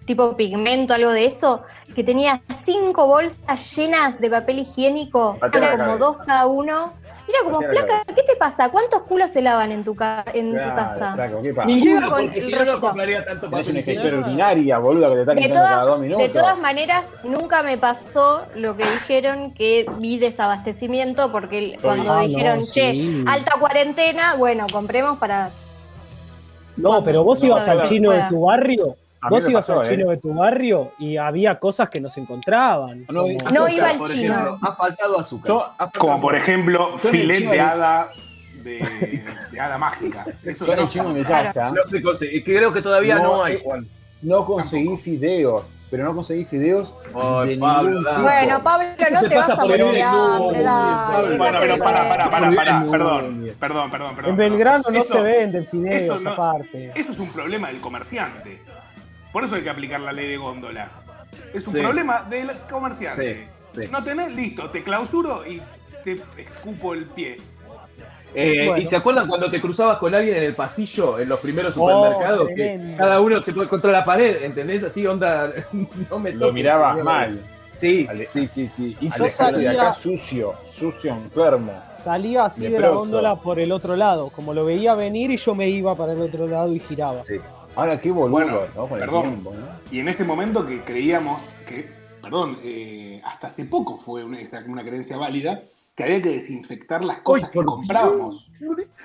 tipo 0.05 0.37
pigmento, 0.37 0.93
algo 0.93 1.11
de 1.11 1.25
eso, 1.25 1.63
que 1.93 2.03
tenía 2.03 2.41
cinco 2.63 3.07
bolsas 3.07 3.75
llenas 3.75 4.19
de 4.21 4.29
papel 4.29 4.59
higiénico, 4.59 5.37
Patea 5.39 5.59
la 5.59 5.67
era 5.67 5.77
como 5.77 5.97
cabeza. 5.99 6.05
dos 6.05 6.17
cada 6.25 6.47
uno. 6.47 6.93
Era 7.27 7.39
como, 7.43 7.59
flaca, 7.61 8.03
¿qué 8.15 8.23
te 8.23 8.35
pasa? 8.37 8.69
¿Cuántos 8.69 9.03
culos 9.03 9.31
se 9.31 9.41
lavan 9.41 9.71
en 9.71 9.83
tu, 9.83 9.95
ca- 9.95 10.23
en 10.33 10.51
tu 10.51 10.55
Claro, 10.55 10.75
casa? 10.75 11.13
flaco, 11.13 11.41
¿qué 11.41 11.53
pasa? 11.53 11.67
Ninguno, 11.67 12.09
con 12.09 12.21
porque 12.21 12.37
el 12.39 12.43
si 12.43 12.51
no, 12.53 12.65
no 12.65 12.81
compraría 12.81 13.25
tanto 13.25 13.51
papel 13.51 13.69
una 13.69 13.79
infección 13.79 14.19
urinaria, 14.23 14.77
boluda, 14.79 15.09
que 15.09 15.15
te 15.15 15.21
están 15.21 15.35
De 15.35 15.41
quitando 15.43 15.63
cada 15.67 15.81
dos 15.81 15.85
todas, 15.89 16.01
minutos. 16.01 16.27
de 16.27 16.39
todas 16.39 16.59
maneras, 16.59 17.05
nunca 17.23 17.63
me 17.63 17.77
pasó 17.77 18.41
lo 18.55 18.77
que 18.77 18.83
dijeron 18.89 19.53
que 19.53 19.87
vi 19.99 20.19
desabastecimiento, 20.19 21.31
porque 21.31 21.77
cuando 21.81 22.13
Ah, 22.13 22.21
no, 22.21 22.27
dijeron, 22.27 22.61
che, 22.63 22.93
sí. 22.93 23.23
alta 23.27 23.51
cuarentena, 23.59 24.35
bueno, 24.35 24.65
compremos 24.71 25.17
para... 25.17 25.49
No, 26.77 27.03
pero 27.03 27.23
vos 27.23 27.39
No, 27.41 27.47
ibas 27.47 27.65
no, 27.67 27.71
al 27.73 27.77
no, 27.79 27.83
chino 27.85 28.11
de 28.11 28.23
tu 28.29 28.41
barrio, 28.41 28.95
vos 29.29 29.47
ibas 29.49 29.65
pasó, 29.67 29.79
al 29.79 29.85
¿eh? 29.85 29.89
chino 29.89 30.09
de 30.11 30.17
tu 30.17 30.33
barrio 30.33 30.91
y 30.99 31.17
había 31.17 31.57
cosas 31.59 31.89
que 31.89 31.99
no 31.99 32.09
se 32.09 32.21
encontraban. 32.21 33.01
No, 33.09 33.21
como- 33.21 33.27
y- 33.27 33.37
No 33.37 33.45
Azúcar, 33.47 33.71
iba 33.73 33.89
al 33.89 33.97
por 33.97 34.09
chino. 34.09 34.33
ejemplo. 34.33 34.59
Ha 34.61 34.75
faltado 34.75 35.19
azúcar. 35.19 35.47
Yo- 35.47 35.63
Ha 35.65 35.75
faltado 35.77 35.99
Como 35.99 36.21
por 36.21 36.35
ejemplo, 36.35 36.97
filet 36.97 37.49
de 37.49 37.59
hada 37.61 38.09
de, 38.63 39.23
de 39.51 39.59
hada 39.59 39.77
mágica. 39.77 40.25
Eso 40.43 40.65
Yo 40.65 40.75
no 40.75 40.81
el 40.83 40.89
chino 40.89 41.13
de 41.13 41.23
casa 41.23 41.71
No 41.71 41.83
se 41.83 42.01
consigue. 42.01 42.43
Creo 42.43 42.73
que 42.73 42.81
todavía 42.81 43.15
no, 43.15 43.37
No, 43.37 43.43
hay, 43.43 43.55
eh, 43.55 43.61
Juan. 43.63 43.87
no 44.21 44.45
conseguí 44.45 44.97
fideos, 44.97 45.63
pero 45.89 46.03
no 46.03 46.13
conseguí 46.13 46.43
fideos 46.43 46.93
Ay, 47.15 47.51
de 47.55 47.57
Pablo. 47.61 48.01
Bueno, 48.21 48.61
Pablo, 48.63 48.87
no 49.11 49.21
te 49.21 49.29
te, 49.29 49.35
pasa 49.35 49.55
vas 49.55 49.59
a 49.59 49.65
morir 49.67 49.85
de 49.85 50.01
hambre, 50.03 50.61
dale. 50.63 51.37
Bueno, 51.37 51.53
para, 51.77 52.09
para, 52.09 52.29
para, 52.29 52.29
para, 52.29 52.91
perdón, 52.91 53.53
perdón, 53.57 53.91
perdón, 53.91 54.15
perdón. 54.15 54.31
En. 54.31 54.35
Belgrano 54.37 54.83
no 54.91 54.99
Eso- 55.01 55.13
se 55.13 55.21
venden 55.21 55.65
fideos 55.65 56.01
eso 56.01 56.19
no- 56.19 56.31
aparte. 56.31 56.91
Eso 56.93 57.11
es 57.13 57.19
un 57.19 57.29
problema 57.31 57.69
del 57.69 57.79
comerciante. 57.79 58.59
Por 59.37 59.43
eso 59.43 59.53
hay 59.53 59.61
que 59.61 59.69
aplicar 59.69 59.99
la 60.01 60.11
ley 60.11 60.27
de 60.29 60.37
góndolas. 60.37 60.91
Es 61.53 61.67
un 61.67 61.75
Sí. 61.75 61.79
problema 61.79 62.23
del 62.23 62.49
comerciante. 62.67 63.47
Sí, 63.75 63.81
sí. 63.83 63.87
No 63.91 64.03
tenés, 64.03 64.31
listo, 64.33 64.67
te 64.71 64.83
clausuro 64.83 65.45
y 65.45 65.61
te 66.03 66.13
escupo 66.39 66.95
el 66.95 67.05
pie. 67.05 67.37
Eh, 68.33 68.63
Bueno. 68.65 68.81
¿Y 68.81 68.87
se 68.87 68.95
acuerdan 68.95 69.27
cuando 69.27 69.51
te 69.51 69.61
cruzabas 69.61 69.99
con 69.99 70.15
alguien 70.15 70.37
en 70.37 70.43
el 70.43 70.55
pasillo, 70.55 71.19
en 71.19 71.29
los 71.29 71.39
primeros 71.39 71.77
Oh, 71.77 71.87
supermercados? 71.87 72.47
que 72.55 72.95
cada 72.97 73.21
uno 73.21 73.39
se 73.43 73.53
pone 73.53 73.67
contra 73.69 73.91
la 73.91 74.03
pared, 74.03 74.41
¿entendés? 74.41 74.83
Así, 74.83 75.05
onda, 75.05 75.53
no 76.09 76.17
me 76.17 76.31
Lo 76.31 76.39
toques, 76.39 76.53
miraba 76.55 76.89
señor. 76.93 77.05
mal. 77.05 77.39
Sí, 77.75 78.07
Ale- 78.09 78.25
sí, 78.25 78.47
sí, 78.47 78.67
sí. 78.67 78.97
Y 78.99 79.09
yo 79.09 79.13
Alejandro 79.23 79.59
de 79.59 79.65
salía- 79.65 79.81
acá 79.83 79.93
sucio, 79.93 80.53
sucio, 80.71 81.11
enfermo. 81.13 81.73
Salía 82.03 82.45
así 82.45 82.67
de 82.67 82.79
la 82.79 82.89
góndola 82.89 83.35
por 83.35 83.59
el 83.59 83.71
otro 83.71 83.95
lado, 83.95 84.31
como 84.31 84.55
lo 84.55 84.65
veía 84.65 84.95
venir 84.95 85.29
y 85.29 85.37
yo 85.37 85.53
me 85.53 85.69
iba 85.69 85.93
para 85.93 86.13
el 86.13 86.21
otro 86.23 86.47
lado 86.47 86.73
y 86.73 86.79
giraba. 86.79 87.21
Sí. 87.21 87.35
Ahora 87.77 88.01
qué 88.01 88.09
boludo, 88.09 88.31
Bueno, 88.31 88.61
¿no? 88.75 88.87
Con 88.87 88.93
el 88.99 89.05
perdón. 89.05 89.21
tiempo, 89.21 89.53
¿no? 89.53 89.67
Y 89.91 89.99
en 89.99 90.07
ese 90.07 90.23
momento 90.23 90.65
que 90.65 90.83
creíamos 90.83 91.41
que, 91.67 91.87
perdón, 92.23 92.57
eh, 92.63 93.21
hasta 93.23 93.47
hace 93.47 93.65
poco 93.65 93.97
fue 93.99 94.23
una, 94.23 94.37
creencia 94.83 95.15
válida, 95.15 95.61
que 95.95 96.03
había 96.03 96.19
que 96.21 96.29
desinfectar 96.29 97.05
las 97.05 97.19
cosas 97.19 97.51
que 97.51 97.63
comprábamos. 97.63 98.49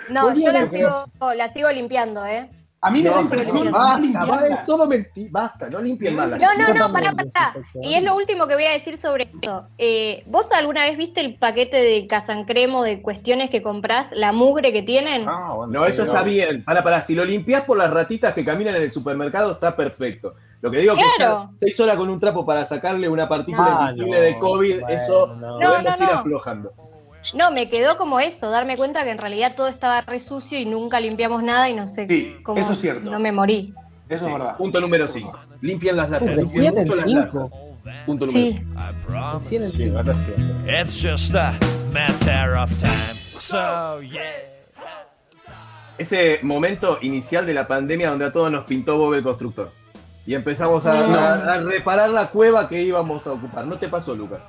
No, 0.09 0.35
yo 0.35 0.49
a 0.49 0.53
la 0.53 0.61
decir- 0.63 0.89
sigo, 0.89 1.35
la 1.35 1.53
sigo 1.53 1.71
limpiando, 1.71 2.25
¿eh? 2.25 2.49
A 2.85 2.91
mí 2.91 3.01
me 3.01 3.11
da 3.11 3.15
No, 3.17 3.23
impresión 3.23 3.71
basta, 3.71 4.25
basta, 4.27 4.65
todo 4.65 4.89
mentira, 4.89 5.29
basta, 5.31 5.71
no 5.71 5.81
limpien 5.81 6.17
más 6.17 6.29
las 6.29 6.41
No, 6.41 6.49
no, 6.59 6.75
no, 6.75 6.93
pará, 6.93 7.13
pará. 7.13 7.55
Y 7.81 7.95
es 7.95 8.03
lo 8.03 8.17
último 8.17 8.49
que 8.49 8.55
voy 8.55 8.65
a 8.65 8.73
decir 8.73 8.99
sobre 8.99 9.25
esto. 9.25 9.69
Eh, 9.79 10.25
¿Vos 10.27 10.51
alguna 10.51 10.83
vez 10.83 10.99
viste 10.99 11.21
el 11.21 11.37
paquete 11.37 11.77
de 11.77 12.09
Casancremo 12.09 12.83
de 12.83 13.01
cuestiones 13.01 13.51
que 13.51 13.63
comprás? 13.63 14.11
La 14.11 14.33
mugre 14.33 14.73
que 14.73 14.83
tienen. 14.83 15.29
Ah, 15.29 15.53
bueno, 15.55 15.73
No, 15.73 15.87
eso 15.87 16.03
está 16.05 16.23
bien. 16.25 16.65
Para, 16.65 16.83
para, 16.83 17.01
si 17.03 17.15
lo 17.15 17.25
limpias 17.25 17.63
por 17.65 17.79
las 17.79 17.89
ratitas 17.89 18.35
que 18.35 18.45
caminan 18.45 18.75
en 18.75 18.83
el 18.83 18.91
supermercado, 18.91 19.53
está 19.53 19.77
perfecto. 19.77 20.35
Lo 20.61 20.69
que 20.71 20.79
digo 20.79 20.95
es 20.95 20.99
que 20.99 21.05
Claro. 21.19 21.35
estar 21.43 21.49
seis 21.57 21.79
horas 21.79 21.97
con 21.97 22.11
un 22.11 22.19
trapo 22.19 22.45
para 22.45 22.67
sacarle 22.67 23.09
una 23.09 23.29
partícula 23.29 23.79
Ah, 23.79 23.83
invisible 23.83 24.17
no, 24.19 24.25
de 24.25 24.39
COVID, 24.41 24.81
bueno, 24.81 24.89
eso 24.97 25.27
no. 25.37 25.59
podemos 25.59 25.85
No, 25.85 25.91
no, 25.99 26.05
ir 26.05 26.13
no. 26.13 26.19
aflojando. 26.19 26.73
No, 27.35 27.51
me 27.53 27.69
quedó 27.69 27.97
como 27.97 28.19
eso, 28.21 28.51
darme 28.51 28.77
cuenta 28.77 29.05
que 29.05 29.11
en 29.11 29.19
realidad 29.19 29.55
todo 29.57 29.69
estaba 29.69 30.01
re 30.03 30.19
sucio 30.21 30.59
y 30.59 30.65
nunca 30.67 30.99
limpiamos 31.01 31.43
nada 31.43 31.69
y 31.71 31.75
no 31.75 31.87
sé 31.89 32.07
Sí, 32.09 32.37
cómo. 32.43 32.61
eso 32.61 32.73
es 32.73 32.81
cierto. 32.81 33.11
No 33.11 33.19
me 33.21 33.31
morí. 33.33 33.75
Eso 34.09 34.25
Sí. 34.27 34.31
es 34.33 34.39
verdad. 34.39 34.57
Punto 34.57 34.81
número 34.81 35.07
5. 35.09 35.39
Limpian 35.61 35.97
las 35.97 36.11
latas. 36.11 36.29
Limpien 36.29 36.45
recién 36.45 36.75
mucho 36.75 36.95
las 36.97 37.05
cinco. 37.05 37.39
latas. 37.41 37.61
Punto 38.07 38.27
número 38.27 38.51
Sí. 38.51 38.59
5. 38.59 39.33
Recién 39.39 39.63
el 39.63 39.71
Sí, 39.73 39.77
cinco. 39.79 39.93
no 39.95 40.01
está 40.01 40.13
haciendo. 40.13 40.71
It's 40.81 41.03
just 41.03 41.35
a 41.35 41.53
matter 41.93 42.57
of 42.59 42.71
time. 42.81 43.15
So, 43.41 44.01
yeah. 44.03 44.21
Ese 45.99 46.41
momento 46.43 46.99
inicial 47.03 47.47
de 47.47 47.55
la 47.55 47.67
pandemia 47.69 48.11
donde 48.11 48.25
a 48.27 48.33
todos 48.33 48.51
nos 48.51 48.65
pintó 48.65 48.99
Bob 48.99 49.15
el 49.15 49.23
constructor. 49.23 49.71
Y 50.27 50.35
empezamos 50.35 50.87
a, 50.87 50.95
No. 51.07 51.15
a- 51.19 51.55
a 51.55 51.59
reparar 51.59 52.11
la 52.11 52.29
cueva 52.29 52.69
que 52.69 52.83
íbamos 52.83 53.27
a 53.27 53.33
ocupar. 53.33 53.67
¿No 53.67 53.77
te 53.77 53.89
pasó, 53.89 54.15
Lucas? 54.15 54.43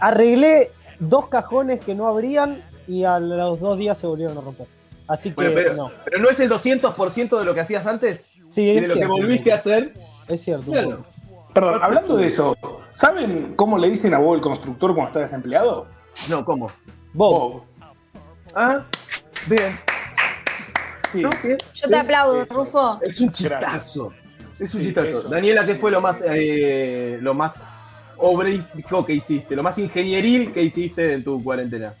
Arreglé 0.00 0.70
dos 0.98 1.28
cajones 1.28 1.80
que 1.80 1.94
no 1.94 2.06
abrían 2.08 2.62
y 2.88 3.04
a 3.04 3.18
los 3.18 3.60
dos 3.60 3.78
días 3.78 3.98
se 3.98 4.06
volvieron 4.06 4.36
a 4.38 4.40
romper. 4.40 4.66
Así 5.08 5.30
que 5.30 5.34
Bueno, 5.34 5.52
pero, 5.54 5.74
no. 5.74 5.90
pero 6.04 6.18
no 6.20 6.28
es 6.30 6.40
el 6.40 6.48
200% 6.50 7.38
de 7.38 7.44
lo 7.44 7.54
que 7.54 7.60
hacías 7.60 7.86
antes 7.86 8.26
Sí, 8.48 8.68
es 8.68 8.74
de 8.74 8.80
lo 8.82 8.86
que 8.88 8.92
cierto. 8.94 9.08
volviste 9.14 9.52
a 9.52 9.54
hacer. 9.56 9.94
Es 10.28 10.42
cierto. 10.42 10.70
Claro. 10.70 11.04
Perdón, 11.54 11.80
hablando 11.82 12.16
de 12.16 12.26
eso, 12.26 12.56
¿saben 12.92 13.54
cómo 13.56 13.78
le 13.78 13.90
dicen 13.90 14.14
a 14.14 14.18
Bob 14.18 14.36
el 14.36 14.40
constructor 14.40 14.94
cuando 14.94 15.08
está 15.08 15.20
desempleado? 15.20 15.86
No, 16.28 16.44
¿cómo? 16.44 16.68
Bob, 17.12 17.32
Bob. 17.52 17.62
Ah, 18.54 18.84
bien. 19.46 19.78
Sí. 21.12 21.20
No, 21.22 21.30
bien. 21.42 21.58
Yo 21.74 21.88
te 21.88 21.96
aplaudo, 21.96 22.42
Eso. 22.42 22.54
Rufo. 22.54 22.98
Es 23.02 23.20
un 23.20 23.28
Gracias. 23.28 23.60
chistazo. 23.60 24.12
Es 24.58 24.74
un 24.74 24.80
Sí, 24.80 24.86
chistazo. 24.86 25.08
eso. 25.20 25.28
Daniela, 25.28 25.66
¿qué 25.66 25.74
fue 25.74 25.90
lo 25.90 26.00
más, 26.00 26.22
eh, 26.26 27.18
lo 27.20 27.34
más 27.34 27.62
obrístico 28.18 29.04
que 29.04 29.14
hiciste? 29.14 29.56
Lo 29.56 29.62
más 29.62 29.78
ingenieril 29.78 30.52
que 30.52 30.62
hiciste 30.62 31.14
en 31.14 31.24
tu 31.24 31.42
cuarentena. 31.42 31.94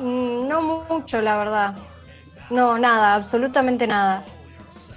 Mm, 0.00 0.48
No 0.48 0.84
mucho, 0.88 1.20
la 1.20 1.36
verdad. 1.38 1.74
No, 2.50 2.78
nada, 2.78 3.14
absolutamente 3.14 3.86
nada. 3.86 4.24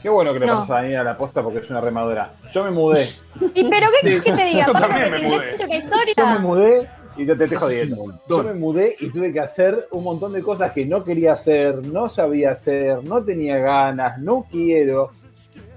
Qué 0.01 0.09
bueno 0.09 0.31
que 0.33 0.39
le 0.39 0.45
No. 0.45 0.53
pasas 0.59 0.71
a 0.71 0.73
Daniela 0.75 1.03
la 1.03 1.17
posta 1.17 1.41
porque 1.41 1.59
es 1.59 1.69
una 1.69 1.81
remadora. 1.81 2.31
Yo 2.53 2.63
me 2.63 2.71
mudé. 2.71 3.05
¿Y 3.55 3.63
pero 3.69 3.87
qué, 4.01 4.21
qué 4.21 4.31
te 4.31 4.45
diga? 4.45 4.67
Yo 4.67 4.73
también 4.73 5.11
me 5.11 5.19
mudé. 5.19 5.57
Yo 5.59 5.67
me 5.67 5.77
historia? 5.77 6.39
mudé 6.39 6.89
y 7.17 7.25
te, 7.25 7.35
te 7.35 7.45
es 7.45 7.57
jodiendo. 7.59 8.05
Yo 8.29 8.43
me 8.43 8.53
mudé 8.53 8.95
y 8.99 9.09
tuve 9.09 9.33
que 9.33 9.39
hacer 9.39 9.87
un 9.91 10.03
montón 10.03 10.33
de 10.33 10.43
cosas 10.43 10.71
que 10.71 10.85
no 10.85 11.03
quería 11.03 11.33
hacer, 11.33 11.83
no 11.83 12.07
sabía 12.07 12.51
hacer, 12.51 13.03
no 13.03 13.23
tenía 13.23 13.57
ganas, 13.57 14.19
no 14.19 14.45
quiero. 14.49 15.11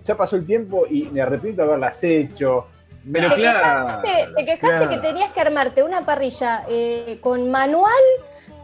Ya 0.05 0.17
pasó 0.17 0.37
el 0.37 0.45
tiempo 0.45 0.87
y 0.89 1.05
me 1.05 1.23
arrepiento 1.23 1.63
de 1.63 1.69
haberlas 1.69 2.03
hecho. 2.05 2.67
Pero 3.13 3.29
Te 3.31 3.37
claro. 3.37 3.99
quejaste, 4.01 4.29
te 4.37 4.45
quejaste 4.45 4.67
claro. 4.67 4.89
que 4.89 4.99
tenías 4.99 5.33
que 5.33 5.41
armarte 5.41 5.83
una 5.83 6.05
parrilla 6.05 6.65
eh, 6.69 7.19
con 7.21 7.51
manual 7.51 7.93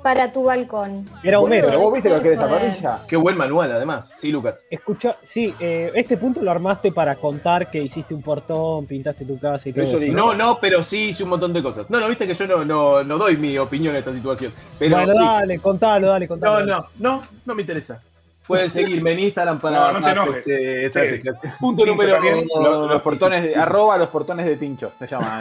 para 0.02 0.30
tu 0.32 0.44
balcón. 0.44 1.08
era 1.24 1.40
Homero. 1.40 1.66
Pero 1.68 1.80
vos 1.80 1.94
viste 1.94 2.10
lo 2.10 2.20
que 2.20 2.28
es 2.28 2.34
esa 2.38 2.48
parrilla. 2.48 2.98
Qué 3.08 3.16
buen 3.16 3.36
manual, 3.36 3.72
además. 3.72 4.12
Sí, 4.16 4.30
Lucas. 4.30 4.64
Escucha, 4.70 5.16
sí, 5.22 5.52
eh, 5.58 5.90
este 5.94 6.16
punto 6.16 6.42
lo 6.42 6.50
armaste 6.52 6.92
para 6.92 7.16
contar 7.16 7.68
que 7.70 7.82
hiciste 7.82 8.14
un 8.14 8.22
portón, 8.22 8.86
pintaste 8.86 9.24
tu 9.24 9.36
casa 9.40 9.68
y 9.68 9.72
todo 9.72 9.84
Eso. 9.84 9.98
No, 10.12 10.32
no, 10.34 10.58
pero 10.60 10.82
sí 10.84 11.08
hice 11.08 11.24
un 11.24 11.30
montón 11.30 11.52
de 11.52 11.60
cosas. 11.62 11.90
No, 11.90 11.98
no, 11.98 12.08
viste 12.08 12.24
que 12.26 12.34
yo 12.34 12.46
no, 12.46 12.64
no, 12.64 13.02
no 13.02 13.18
doy 13.18 13.36
mi 13.36 13.58
opinión 13.58 13.94
en 13.94 13.98
esta 13.98 14.12
situación. 14.12 14.52
Pero 14.78 14.96
bueno, 14.96 15.12
sí. 15.12 15.18
dale, 15.18 15.58
contalo, 15.58 16.06
dale, 16.08 16.26
No, 16.26 16.28
contalo. 16.28 16.66
no, 16.66 16.86
no, 17.00 17.22
no 17.44 17.54
me 17.54 17.62
interesa. 17.62 18.00
Pueden 18.46 18.70
seguirme 18.70 19.12
en 19.12 19.20
Instagram 19.20 19.58
para 19.58 19.92
No, 19.92 20.00
no 20.00 20.26
más, 20.26 20.46
este, 20.46 21.22
Sí. 21.22 21.30
Punto 21.58 21.84
número 21.84 22.14
también. 22.14 22.46
Los, 22.54 22.90
los 22.90 23.02
portones 23.02 23.42
de, 23.42 23.56
arroba 23.56 23.98
los 23.98 24.08
portones 24.08 24.46
de 24.46 24.56
Tincho, 24.56 24.92
se 24.98 25.06
llaman. 25.06 25.40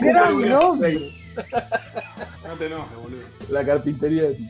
Gran 0.00 0.40
nombre. 0.48 1.10
No 2.46 2.54
te 2.58 2.66
enojes, 2.66 2.98
boludo. 3.02 3.22
La 3.48 3.64
carpintería 3.64 4.22
de 4.24 4.34
ti. 4.34 4.48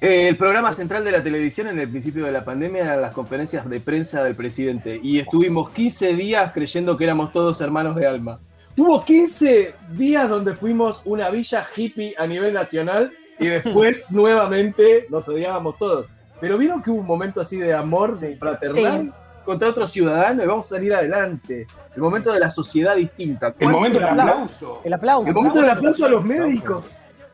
Eh, 0.00 0.28
el 0.28 0.36
programa 0.36 0.72
central 0.72 1.04
de 1.04 1.10
la 1.10 1.22
televisión 1.22 1.66
en 1.66 1.80
el 1.80 1.88
principio 1.88 2.24
de 2.24 2.30
la 2.30 2.44
pandemia 2.44 2.84
eran 2.84 3.02
las 3.02 3.12
conferencias 3.12 3.68
de 3.68 3.80
prensa 3.80 4.22
del 4.22 4.36
presidente 4.36 5.00
y 5.02 5.18
estuvimos 5.18 5.72
15 5.72 6.14
días 6.14 6.52
creyendo 6.52 6.96
que 6.96 7.02
éramos 7.02 7.32
todos 7.32 7.60
hermanos 7.60 7.96
de 7.96 8.06
alma. 8.06 8.38
Hubo 8.76 9.04
15 9.04 9.74
días 9.90 10.28
donde 10.28 10.54
fuimos 10.54 11.02
una 11.04 11.30
villa 11.30 11.66
hippie 11.76 12.14
a 12.16 12.28
nivel 12.28 12.54
nacional 12.54 13.12
y 13.38 13.46
después 13.48 14.04
nuevamente 14.10 15.06
nos 15.10 15.28
odiábamos 15.28 15.76
todos. 15.78 16.06
Pero 16.40 16.56
vieron 16.58 16.82
que 16.82 16.90
hubo 16.90 17.00
un 17.00 17.06
momento 17.06 17.40
así 17.40 17.58
de 17.58 17.74
amor 17.74 18.16
fraternal 18.38 19.02
Sí. 19.02 19.10
contra 19.44 19.68
otro 19.68 19.86
ciudadano 19.88 20.42
y 20.42 20.46
vamos 20.46 20.66
a 20.66 20.76
salir 20.76 20.94
adelante. 20.94 21.66
El 21.96 22.02
momento 22.02 22.32
de 22.32 22.38
la 22.40 22.50
sociedad 22.50 22.94
distinta. 22.96 23.54
El 23.58 23.68
momento 23.70 23.98
del 23.98 24.08
aplauso. 24.08 24.32
aplauso. 24.32 24.80
El 24.84 24.92
aplauso. 24.94 25.26
El 25.28 25.34
momento 25.34 25.60
del 25.60 25.70
aplauso 25.70 26.04
a 26.04 26.08
los 26.08 26.24
médicos. 26.24 26.84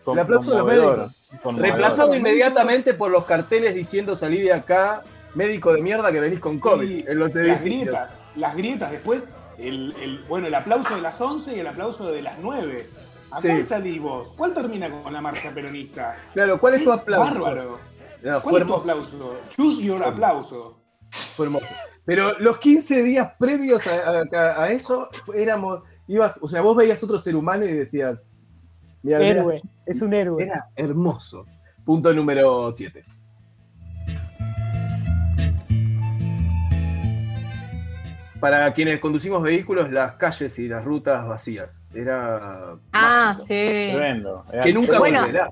Con- 0.04 0.14
El 0.18 0.20
aplauso 0.24 0.50
de 0.52 0.58
los 0.58 0.66
médicos. 0.66 1.10
Reemplazado 1.56 2.14
inmediatamente 2.14 2.94
por 2.94 3.10
los 3.10 3.24
carteles 3.24 3.74
diciendo 3.74 4.14
salí 4.16 4.40
de 4.40 4.52
acá, 4.52 5.02
médico 5.34 5.72
de 5.72 5.82
mierda 5.82 6.12
que 6.12 6.20
venís 6.20 6.38
con 6.38 6.60
COVID 6.60 6.86
Sí, 6.86 7.04
en 7.08 7.18
los 7.18 7.34
las 7.34 7.60
grietas, 7.62 8.20
las 8.36 8.54
grietas 8.56 8.92
después, 8.92 9.30
el, 9.58 9.94
el- 10.00 10.18
bueno, 10.28 10.46
el 10.46 10.54
aplauso 10.54 10.94
de 10.94 11.02
las 11.02 11.20
11 11.20 11.56
y 11.56 11.60
el 11.60 11.66
aplauso 11.66 12.06
de 12.10 12.22
las 12.22 12.38
9. 12.38 12.86
¿A 13.34 13.40
Sí. 13.40 13.48
cuál 13.48 13.64
salís 13.64 14.00
vos? 14.00 14.32
¿Cuál 14.36 14.54
termina 14.54 14.90
con 15.02 15.12
la 15.12 15.20
marcha 15.20 15.50
peronista? 15.52 16.16
Claro, 16.32 16.58
¿cuál 16.60 16.74
es 16.74 16.84
tu 16.84 16.92
aplauso? 16.92 17.42
Bárbaro. 17.42 17.78
No, 18.22 18.40
¿Cuál 18.40 18.42
fue 18.42 18.60
es 18.60 18.66
tu 18.66 18.72
hermoso, 18.72 18.90
aplauso? 18.90 19.36
Choose 19.50 19.82
your 19.82 20.02
aplauso. 20.04 20.80
fue 21.36 21.46
hermoso. 21.46 21.66
Pero 22.04 22.38
los 22.38 22.58
15 22.58 23.02
días 23.02 23.32
previos 23.38 23.82
a, 23.86 24.20
a- 24.20 24.62
a 24.64 24.70
eso 24.70 25.08
éramos, 25.34 25.82
ibas, 26.06 26.38
o 26.42 26.48
sea, 26.48 26.60
vos 26.62 26.76
veías 26.76 27.02
otro 27.04 27.18
ser 27.20 27.36
humano 27.36 27.64
y 27.64 27.72
decías, 27.72 28.30
mira, 29.02 29.18
mira, 29.18 29.30
Héroe, 29.40 29.62
es 29.86 30.02
un 30.02 30.12
héroe. 30.14 30.42
era 30.44 30.68
hermoso. 30.76 31.46
Punto 31.84 32.12
número 32.14 32.72
7. 32.72 33.04
Para 38.44 38.74
quienes 38.74 39.00
conducimos 39.00 39.42
vehículos, 39.42 39.90
las 39.90 40.16
calles 40.16 40.58
y 40.58 40.68
las 40.68 40.84
rutas 40.84 41.26
vacías. 41.26 41.82
Era. 41.94 42.74
Ah, 42.92 43.28
mágico. 43.28 43.46
sí. 43.46 43.54
Tremendo. 43.94 44.44
Era- 44.52 44.62
Que 44.62 44.72
nunca 44.74 44.98
Bueno, 44.98 45.20
volverá. 45.22 45.50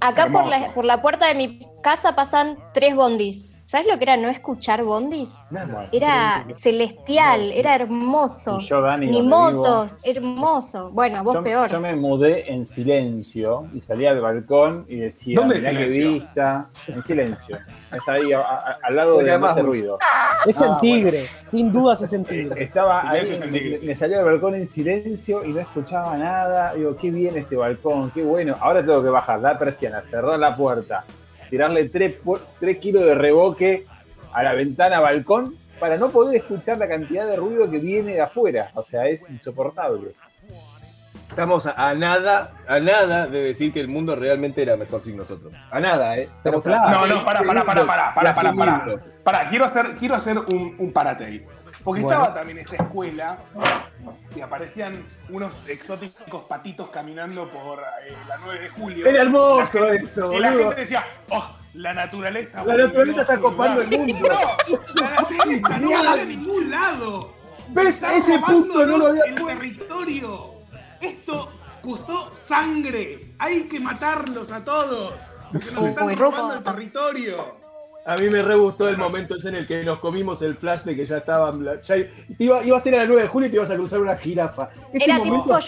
Acá 0.00 0.28
por 0.30 0.46
la, 0.46 0.74
por 0.74 0.84
la 0.84 1.00
puerta 1.00 1.28
de 1.28 1.34
mi 1.34 1.66
casa 1.82 2.14
pasan 2.14 2.58
tres 2.74 2.94
bondis. 2.94 3.55
¿Sabes 3.66 3.88
lo 3.88 3.98
que 3.98 4.04
era 4.04 4.16
no 4.16 4.28
escuchar 4.28 4.84
bondis? 4.84 5.34
Nada. 5.50 5.88
Era 5.90 6.46
celestial, 6.54 7.50
era 7.50 7.74
hermoso. 7.74 8.58
Y 8.60 8.62
yo, 8.64 8.80
Dani, 8.80 9.08
Ni 9.10 9.22
motos, 9.22 9.90
hermoso. 10.04 10.90
Bueno, 10.92 11.24
vos 11.24 11.34
yo, 11.34 11.42
peor. 11.42 11.68
yo 11.68 11.80
me 11.80 11.96
mudé 11.96 12.52
en 12.52 12.64
silencio 12.64 13.66
y 13.74 13.80
salí 13.80 14.06
al 14.06 14.20
balcón 14.20 14.84
y 14.88 14.98
decía, 15.00 15.40
¿Dónde 15.40 15.56
mirá 15.56 15.70
qué 15.70 15.76
silencio? 15.90 16.12
vista. 16.12 16.66
En 16.86 17.02
silencio. 17.02 17.58
Es 17.92 18.08
ahí, 18.08 18.32
a- 18.32 18.38
a- 18.40 18.78
al 18.84 18.94
lado 18.94 19.16
Se 19.18 19.24
de 19.24 19.30
llama 19.30 19.48
ese 19.48 19.62
mucho. 19.62 19.66
ruido. 19.72 19.98
Es 20.46 20.62
Ah, 20.62 20.66
el 20.74 20.80
tigre, 20.80 21.26
sin 21.40 21.72
dudas 21.72 22.00
es 22.02 22.12
el 22.12 22.22
tigre. 22.24 22.62
Estaba 22.62 23.10
ahí, 23.10 23.22
es 23.22 23.40
el 23.42 23.50
tigre. 23.50 23.78
me, 23.80 23.86
me 23.88 23.96
salí 23.96 24.14
al 24.14 24.24
balcón 24.24 24.54
en 24.54 24.68
silencio 24.68 25.44
y 25.44 25.48
no 25.52 25.58
escuchaba 25.58 26.16
nada. 26.16 26.72
Digo, 26.74 26.96
qué 26.96 27.10
bien 27.10 27.36
este 27.36 27.56
balcón, 27.56 28.12
qué 28.12 28.22
bueno. 28.22 28.54
Ahora 28.60 28.80
tengo 28.86 29.02
que 29.02 29.08
bajar 29.08 29.40
la 29.40 29.58
persiana, 29.58 30.02
cerrar 30.02 30.38
la 30.38 30.54
puerta, 30.54 31.02
tirarle 31.50 31.88
3 31.88 32.78
kilos 32.80 33.04
de 33.04 33.14
reboque 33.14 33.86
a 34.32 34.42
la 34.42 34.52
ventana 34.54 35.00
balcón 35.00 35.54
para 35.80 35.96
no 35.98 36.08
poder 36.10 36.36
escuchar 36.36 36.78
la 36.78 36.88
cantidad 36.88 37.26
de 37.26 37.36
ruido 37.36 37.70
que 37.70 37.78
viene 37.78 38.14
de 38.14 38.20
afuera. 38.20 38.70
O 38.74 38.82
sea, 38.82 39.06
es 39.08 39.28
insoportable. 39.30 40.12
Estamos 41.28 41.66
a, 41.66 41.88
a 41.90 41.94
nada, 41.94 42.52
a 42.68 42.78
nada 42.78 43.26
de 43.26 43.42
decir 43.42 43.72
que 43.72 43.80
el 43.80 43.88
mundo 43.88 44.14
realmente 44.14 44.62
era 44.62 44.76
mejor 44.76 45.02
sin 45.02 45.16
nosotros. 45.16 45.52
A 45.70 45.80
nada, 45.80 46.16
¿eh? 46.16 46.28
Estamos 46.38 46.66
a- 46.66 46.90
No, 46.90 47.06
no, 47.06 47.24
para, 47.24 47.42
para, 47.42 47.64
para, 47.64 47.84
para, 47.84 48.14
para, 48.14 48.52
para, 48.54 48.96
para. 49.24 49.48
quiero 49.48 49.64
hacer, 49.64 49.96
quiero 49.98 50.14
hacer 50.14 50.38
un, 50.38 50.76
un 50.78 50.92
parate 50.92 51.24
ahí. 51.24 51.44
Porque 51.86 52.02
Bueno. 52.02 52.18
estaba 52.20 52.34
también 52.34 52.58
esa 52.58 52.74
escuela 52.74 53.38
y 54.34 54.40
aparecían 54.40 55.04
unos 55.28 55.54
exóticos 55.68 56.42
patitos 56.44 56.88
caminando 56.90 57.48
por 57.48 57.78
eh, 57.78 58.12
la 58.28 58.38
9 58.44 58.58
de 58.60 58.68
julio. 58.70 59.06
Era 59.06 59.22
hermoso 59.22 59.78
La 59.80 59.86
gente- 59.92 60.04
eso, 60.04 60.32
Y 60.32 60.38
la 60.40 60.50
boludo. 60.50 60.64
gente 60.70 60.80
decía, 60.80 61.04
oh, 61.30 61.48
la 61.74 61.94
naturaleza. 61.94 62.64
La 62.64 62.76
naturaleza 62.76 63.20
está 63.20 63.38
copando 63.38 63.84
lugar". 63.84 63.92
el 64.00 64.12
mundo. 64.14 64.28
No, 64.28 65.00
la 65.00 65.10
naturaleza 65.22 65.78
no 65.78 65.90
va 66.04 66.16
de 66.16 66.26
ningún 66.26 66.70
lado. 66.70 67.32
¿Ves? 67.68 67.86
Está 68.02 68.16
Ese 68.16 68.38
punto 68.40 68.84
no 68.84 68.98
lo 68.98 69.06
había 69.06 69.22
el 69.24 69.34
puesto. 69.36 69.46
territorio. 69.60 70.50
Esto 71.00 71.52
costó 71.82 72.34
sangre. 72.34 73.32
Hay 73.38 73.62
que 73.68 73.78
matarlos 73.78 74.50
a 74.50 74.64
todos. 74.64 75.14
Porque 75.52 75.70
nos 75.70 75.84
están 75.84 76.16
robando 76.16 76.54
el 76.54 76.62
territorio. 76.64 77.64
A 78.06 78.14
mí 78.16 78.30
me 78.30 78.40
rebustó 78.40 78.88
el 78.88 78.96
momento 78.96 79.34
ese 79.34 79.48
en 79.48 79.56
el 79.56 79.66
que 79.66 79.82
nos 79.82 79.98
comimos 79.98 80.40
el 80.40 80.56
flash 80.56 80.82
de 80.82 80.94
que 80.94 81.04
ya 81.04 81.16
estaban. 81.16 81.66
Iba, 82.38 82.64
iba, 82.64 82.76
a 82.76 82.80
ser 82.80 82.94
a 82.94 82.98
la 82.98 83.06
9 83.06 83.22
de 83.22 83.28
julio 83.28 83.48
y 83.48 83.50
te 83.50 83.56
ibas 83.56 83.70
a 83.70 83.74
cruzar 83.74 84.00
una 84.00 84.16
jirafa. 84.16 84.70
Ese 84.92 85.06
Era 85.06 85.20
tipo 85.20 85.58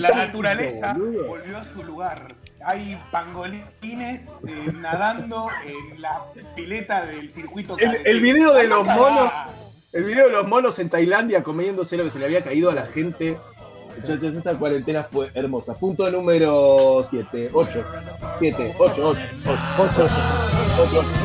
La 0.00 0.08
naturaleza 0.08 0.96
volvió 1.28 1.56
a 1.56 1.64
su 1.64 1.84
lugar. 1.84 2.34
Hay 2.66 3.00
pangolines 3.12 4.28
eh, 4.48 4.72
nadando 4.74 5.46
en 5.64 6.02
la 6.02 6.20
pileta 6.56 7.06
del 7.06 7.30
circuito. 7.30 7.76
El, 7.78 8.20
video 8.20 8.52
de 8.54 8.66
los 8.66 8.84
monos. 8.84 9.32
El 9.92 10.02
video 10.02 10.26
de 10.26 10.32
los 10.32 10.48
monos 10.48 10.76
en 10.80 10.90
Tailandia 10.90 11.44
comiéndose 11.44 11.96
lo 11.96 12.02
que 12.02 12.10
se 12.10 12.18
le 12.18 12.24
había 12.24 12.42
caído 12.42 12.70
a 12.70 12.74
la 12.74 12.86
gente 12.86 13.38
esta 14.02 14.58
cuarentena 14.58 15.04
fue 15.04 15.30
hermosa. 15.32 15.74
Punto 15.74 16.10
número 16.10 17.04
7, 17.08 17.50
8, 17.52 17.84
7, 18.40 18.74
8, 18.78 19.08
8, 19.08 19.16
8, 19.46 19.56
8, 19.78 20.08
8. 20.82 21.23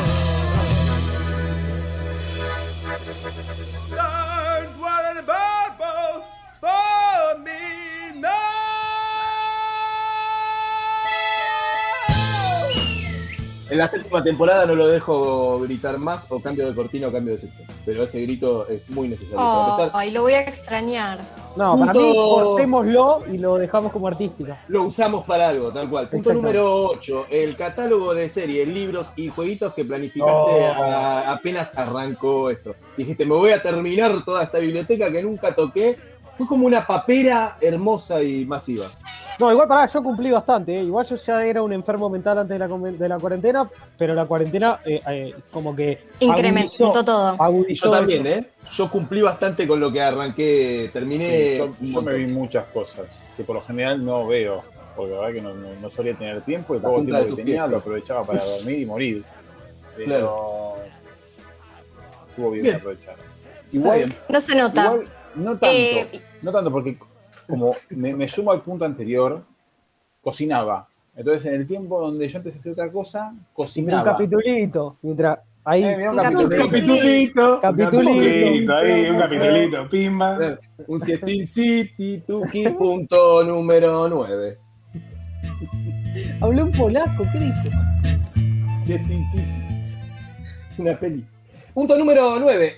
La 13.79 13.87
séptima 13.87 14.21
temporada 14.21 14.65
no 14.65 14.75
lo 14.75 14.87
dejo 14.87 15.59
gritar 15.61 15.97
más 15.97 16.29
o 16.29 16.39
cambio 16.41 16.67
de 16.67 16.75
cortina 16.75 17.07
o 17.07 17.11
cambio 17.11 17.33
de 17.33 17.39
sección. 17.39 17.65
Pero 17.85 18.03
ese 18.03 18.21
grito 18.21 18.67
es 18.67 18.87
muy 18.89 19.07
necesario 19.07 19.37
para 19.37 19.63
empezar. 19.69 19.91
Ay, 19.93 20.11
lo 20.11 20.21
voy 20.23 20.33
a 20.33 20.41
extrañar. 20.41 21.19
No, 21.55 21.79
para 21.79 21.93
mí 21.93 22.13
cortémoslo 22.15 23.19
y 23.31 23.37
lo 23.37 23.55
dejamos 23.57 23.91
como 23.91 24.07
artística. 24.07 24.61
Lo 24.67 24.83
usamos 24.83 25.25
para 25.25 25.49
algo, 25.49 25.71
tal 25.71 25.89
cual. 25.89 26.09
Punto 26.09 26.33
número 26.33 26.87
8. 26.89 27.27
El 27.29 27.55
catálogo 27.55 28.13
de 28.13 28.27
series, 28.29 28.67
libros 28.67 29.13
y 29.15 29.29
jueguitos 29.29 29.73
que 29.73 29.85
planificaste 29.85 30.31
Oh. 30.31 30.73
a- 30.83 31.31
apenas 31.31 31.77
arrancó 31.77 32.49
esto. 32.49 32.75
Dijiste, 32.97 33.25
me 33.25 33.35
voy 33.35 33.51
a 33.51 33.61
terminar 33.61 34.23
toda 34.25 34.43
esta 34.43 34.59
biblioteca 34.59 35.09
que 35.11 35.23
nunca 35.23 35.55
toqué. 35.55 35.97
Fue 36.39 36.47
como 36.47 36.65
una 36.67 36.87
papera 36.87 37.57
hermosa 37.59 38.23
y 38.23 38.45
masiva. 38.45 38.93
No, 39.37 39.51
igual 39.51 39.67
pará, 39.67 39.85
yo 39.87 40.01
cumplí 40.01 40.31
bastante, 40.31 40.73
¿eh? 40.79 40.83
igual 40.83 41.05
yo 41.05 41.17
ya 41.17 41.43
era 41.43 41.61
un 41.61 41.73
enfermo 41.73 42.09
mental 42.09 42.37
antes 42.39 42.57
de 42.57 42.65
la, 42.65 42.77
de 42.77 43.09
la 43.09 43.19
cuarentena, 43.19 43.69
pero 43.97 44.15
la 44.15 44.25
cuarentena 44.25 44.79
eh, 44.85 45.01
eh, 45.05 45.35
como 45.51 45.75
que 45.75 45.99
Incrementó 46.21 46.93
agudizó- 46.93 47.03
todo. 47.05 47.27
agudizó 47.43 47.85
Yo 47.87 47.91
también, 47.91 48.25
eso. 48.25 48.39
¿eh? 48.39 48.49
Yo 48.73 48.89
cumplí 48.89 49.21
bastante 49.21 49.67
con 49.67 49.81
lo 49.81 49.91
que 49.91 50.01
arranqué, 50.01 50.89
terminé. 50.93 51.57
Sí, 51.81 51.91
yo, 51.93 52.01
me 52.01 52.13
vi 52.13 52.25
muchas 52.27 52.67
cosas 52.67 53.05
que 53.35 53.43
por 53.43 53.57
lo 53.57 53.61
general 53.61 54.03
no 54.05 54.25
veo, 54.25 54.63
porque 54.95 55.11
la 55.13 55.19
verdad 55.19 55.33
que 55.33 55.41
no, 55.41 55.53
no- 55.53 55.73
no 55.81 55.89
solía 55.89 56.13
tener 56.17 56.41
tiempo 56.43 56.73
y 56.73 56.79
poco 56.79 57.01
tiempo 57.03 57.35
que 57.35 57.43
tenía 57.43 57.63
pies. 57.63 57.71
lo 57.71 57.77
aprovechaba 57.79 58.23
para 58.23 58.39
dormir 58.45 58.79
y 58.79 58.85
morir. 58.85 59.23
Pero 59.97 60.05
Claro. 60.07 60.75
estuvo 62.29 62.51
bien, 62.51 62.63
Bien. 62.63 62.75
aprovechar. 62.77 63.15
Está 63.15 63.77
Igual, 63.77 63.97
bien. 63.97 64.15
No 64.29 64.39
se 64.41 64.55
nota. 64.55 64.83
igual, 64.85 65.01
no 65.35 65.51
tanto, 65.51 65.67
Eh, 65.67 66.21
no 66.41 66.51
tanto 66.51 66.71
porque 66.71 66.97
como 67.47 67.73
me, 67.91 68.13
me 68.13 68.27
sumo 68.27 68.51
al 68.51 68.61
punto 68.61 68.85
anterior, 68.85 69.43
cocinaba. 70.21 70.87
Entonces 71.15 71.45
en 71.47 71.55
el 71.55 71.67
tiempo 71.67 71.99
donde 71.99 72.27
yo 72.27 72.37
empecé 72.37 72.57
a 72.57 72.59
hacer 72.59 72.71
otra 72.73 72.91
cosa, 72.91 73.29
Un 73.29 73.45
cocinaba. 73.53 74.03
capitulito, 74.03 74.97
mientras 75.01 75.39
ahí 75.65 75.83
Eh, 75.83 75.97
mirá 75.97 76.11
un 76.11 76.19
Un 76.19 76.23
capitulito. 76.23 77.59
Capitulito. 77.61 77.61
Capitulito. 77.61 78.75
ahí, 78.75 79.09
un 79.09 79.17
capitulito, 79.19 79.89
pimba. 79.89 80.57
Un 80.87 81.01
Sietin 81.01 81.45
City, 81.47 82.23
Tuki, 82.25 82.69
punto 82.69 83.43
número 83.43 84.07
9. 84.07 84.57
hablé 86.41 86.63
un 86.63 86.71
polaco, 86.71 87.23
¿qué 87.33 87.39
dijo? 87.39 87.69
Sietin 88.85 89.25
City. 89.31 89.43
Una 90.77 90.95
peli. 90.95 91.25
Punto 91.73 91.97
número 91.97 92.39
9. 92.39 92.75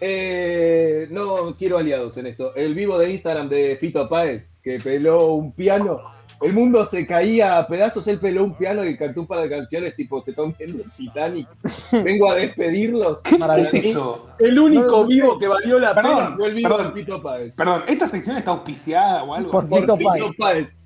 no 1.12 1.56
quiero 1.58 1.78
aliados 1.78 2.18
en 2.18 2.28
esto. 2.28 2.56
El 2.56 2.76
vivo 2.76 2.98
de 3.00 3.12
Instagram 3.12 3.50
de 3.50 3.78
Fito 3.80 4.08
Páez, 4.08 4.58
que 4.64 4.80
peló 4.80 5.34
un 5.34 5.52
piano. 5.54 6.00
El 6.42 6.54
mundo 6.54 6.84
se 6.88 7.06
caía 7.06 7.60
a 7.60 7.68
pedazos, 7.68 8.08
él 8.08 8.20
peló 8.20 8.44
un 8.44 8.56
piano 8.58 8.84
y 8.84 8.98
cantó 8.98 9.22
un 9.22 9.28
par 9.28 9.42
de 9.42 9.50
canciones 9.50 9.96
tipo 9.96 10.24
se 10.24 10.34
viendo 10.58 10.84
el 10.84 10.92
Titanic. 10.98 11.48
Vengo 12.04 12.32
a 12.32 12.36
despedirlos. 12.36 13.22
¿Qué 13.22 13.38
es 13.62 13.74
eso? 13.76 14.28
El 14.40 14.58
único 14.58 14.84
No, 14.88 15.02
no 15.04 15.08
sé. 15.08 15.14
vivo 15.14 15.40
que 15.40 15.48
valió 15.48 15.78
la 15.80 15.94
Perdón, 15.94 16.16
pena 16.18 16.36
fue 16.38 16.48
el 16.48 16.54
vivo 16.56 16.70
perdón. 16.70 16.94
de 16.96 17.00
Fito 17.00 17.22
Páez. 17.22 17.56
Perdón, 17.56 17.84
¿esta 17.88 18.08
sección 18.08 18.38
está 18.38 18.52
auspiciada 18.52 19.24
o 19.24 19.36
algo 19.36 19.52
Por? 19.52 19.64
Fito 19.68 19.96
Fito 19.98 20.32
Páez. 20.38 20.82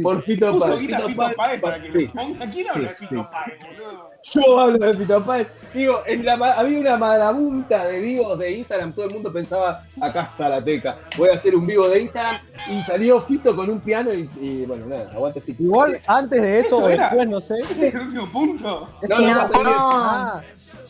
Por 0.00 0.22
Fito 0.22 0.52
Puso 0.52 0.66
Páez. 0.66 0.78
Fito 0.80 1.08
Páez 1.36 1.60
para 1.60 1.82
que 1.82 1.90
sí. 1.90 2.04
lo 2.06 2.12
ponga. 2.12 2.38
¿Quién 2.52 2.52
Sí, 2.66 2.66
habla 2.72 2.88
de 2.88 2.94
Fito 2.94 3.10
sí. 3.10 3.26
Páez, 3.32 3.58
boludo? 3.64 4.09
Yo 4.22 4.60
hablo 4.60 4.78
de 4.78 4.94
Fito 4.96 5.24
Páez. 5.24 5.48
Digo, 5.72 6.00
en 6.06 6.24
la, 6.24 6.36
ma- 6.36 6.52
había 6.52 6.78
una 6.78 6.96
marabunta 6.96 7.86
de 7.86 8.00
vivos 8.00 8.38
de 8.38 8.52
Instagram. 8.52 8.92
Todo 8.92 9.06
el 9.06 9.12
mundo 9.14 9.32
pensaba, 9.32 9.84
acá 10.00 10.22
está 10.22 10.48
la 10.48 10.62
teca. 10.62 10.98
Voy 11.16 11.28
a 11.30 11.34
hacer 11.34 11.54
un 11.56 11.66
vivo 11.66 11.88
de 11.88 12.00
Instagram. 12.02 12.36
Y 12.70 12.82
salió 12.82 13.20
Fito 13.22 13.54
con 13.56 13.70
un 13.70 13.80
piano 13.80 14.12
y, 14.12 14.28
y, 14.40 14.64
bueno, 14.66 14.86
nada, 14.86 15.10
aguante 15.12 15.40
Fito. 15.40 15.62
Igual 15.62 16.00
antes 16.06 16.42
de 16.42 16.58
eso, 16.60 16.76
Eso 16.78 16.86
o 16.86 16.88
era. 16.88 17.04
después, 17.08 17.28
no 17.28 17.40
sé. 17.40 17.54
¿Ese 17.70 17.86
es 17.88 17.94
el 17.94 18.00
último 18.02 18.26
punto? 18.30 18.88
Eso 19.00 19.14
No, 19.20 19.26
no, 19.26 19.48
no. 19.48 19.60
Ah, 19.64 20.42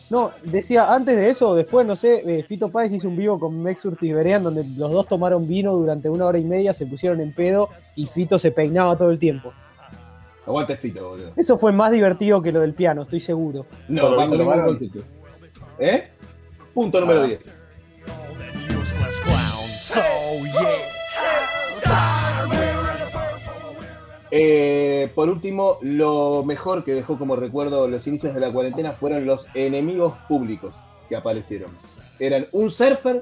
no, 0.09 0.31
decía 0.43 0.93
antes 0.93 1.15
de 1.15 1.29
eso 1.29 1.49
o 1.49 1.55
después, 1.55 1.87
no 1.87 1.95
sé, 1.95 2.21
eh, 2.39 2.43
Fito 2.43 2.67
Páez 2.69 2.91
hizo 2.91 3.07
un 3.07 3.15
vivo 3.15 3.39
con 3.39 3.63
Mex 3.63 3.85
Urtis 3.85 4.13
Berean 4.13 4.43
donde 4.43 4.65
los 4.75 4.91
dos 4.91 5.07
tomaron 5.07 5.47
vino 5.47 5.71
durante 5.71 6.09
una 6.09 6.25
hora 6.25 6.37
y 6.37 6.43
media, 6.43 6.73
se 6.73 6.85
pusieron 6.85 7.21
en 7.21 7.33
pedo 7.33 7.69
y 7.95 8.07
Fito 8.07 8.37
se 8.37 8.51
peinaba 8.51 8.97
todo 8.97 9.09
el 9.09 9.19
tiempo. 9.19 9.53
Aguante 10.45 10.75
Fito, 10.75 11.09
boludo. 11.09 11.31
Eso 11.35 11.57
fue 11.57 11.71
más 11.71 11.91
divertido 11.91 12.41
que 12.41 12.51
lo 12.51 12.61
del 12.61 12.73
piano, 12.73 13.03
estoy 13.03 13.19
seguro. 13.19 13.65
No, 13.87 14.01
Todo 14.01 14.15
bajo 14.17 14.35
ningún 14.35 14.61
concepto. 14.63 14.99
¿Eh? 15.79 16.09
Punto 16.73 16.99
número 16.99 17.21
Ah. 17.21 17.27
10. 17.27 17.55
An 18.07 18.77
useless 18.77 19.19
clown. 19.21 19.67
So 19.79 20.01
Eh, 24.33 25.11
por 25.13 25.27
último, 25.29 25.77
lo 25.81 26.43
mejor 26.45 26.85
que 26.85 26.93
dejó 26.93 27.19
como 27.19 27.35
recuerdo 27.35 27.87
los 27.89 28.07
inicios 28.07 28.33
de 28.33 28.39
la 28.39 28.51
cuarentena 28.51 28.93
fueron 28.93 29.25
los 29.25 29.47
enemigos 29.53 30.13
públicos 30.29 30.73
que 31.09 31.17
aparecieron. 31.17 31.69
Eran 32.17 32.47
un 32.53 32.71
surfer, 32.71 33.21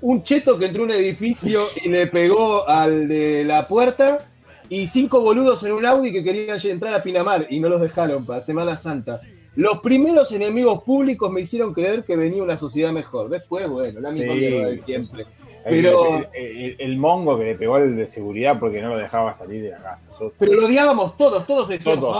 un 0.00 0.24
cheto 0.24 0.58
que 0.58 0.66
entró 0.66 0.82
a 0.82 0.86
un 0.86 0.90
edificio 0.92 1.60
y 1.84 1.88
le 1.88 2.08
pegó 2.08 2.68
al 2.68 3.06
de 3.06 3.44
la 3.44 3.68
puerta, 3.68 4.26
y 4.68 4.86
cinco 4.86 5.20
boludos 5.20 5.62
en 5.64 5.72
un 5.72 5.86
Audi 5.86 6.12
que 6.12 6.22
querían 6.24 6.58
entrar 6.64 6.94
a 6.94 7.02
Pinamar 7.02 7.46
y 7.50 7.60
no 7.60 7.68
los 7.68 7.80
dejaron 7.80 8.24
para 8.26 8.40
Semana 8.40 8.76
Santa. 8.76 9.20
Los 9.54 9.78
primeros 9.80 10.30
enemigos 10.32 10.82
públicos 10.82 11.30
me 11.30 11.40
hicieron 11.40 11.72
creer 11.72 12.04
que 12.04 12.14
venía 12.16 12.42
una 12.42 12.56
sociedad 12.58 12.92
mejor. 12.92 13.30
Después, 13.30 13.66
bueno, 13.68 14.00
la 14.00 14.10
misma 14.10 14.34
Sí. 14.34 14.38
mierda 14.40 14.66
de 14.68 14.78
siempre. 14.78 15.26
El- 15.64 15.82
Pero- 15.82 16.16
el, 16.18 16.26
el- 16.34 16.76
el 16.78 16.96
mongo 16.98 17.38
que 17.38 17.44
le 17.46 17.54
pegó 17.56 17.74
al 17.76 17.96
de 17.96 18.06
seguridad 18.06 18.56
porque 18.60 18.80
no 18.80 18.90
lo 18.90 18.98
dejaba 18.98 19.34
salir 19.34 19.62
de 19.64 19.70
la 19.70 19.78
casa. 19.82 20.04
Pero 20.38 20.52
lo 20.60 20.66
odiábamos 20.66 21.16
todos, 21.16 21.44
todos 21.46 21.66
decíamos, 21.68 22.00
Todos, 22.04 22.16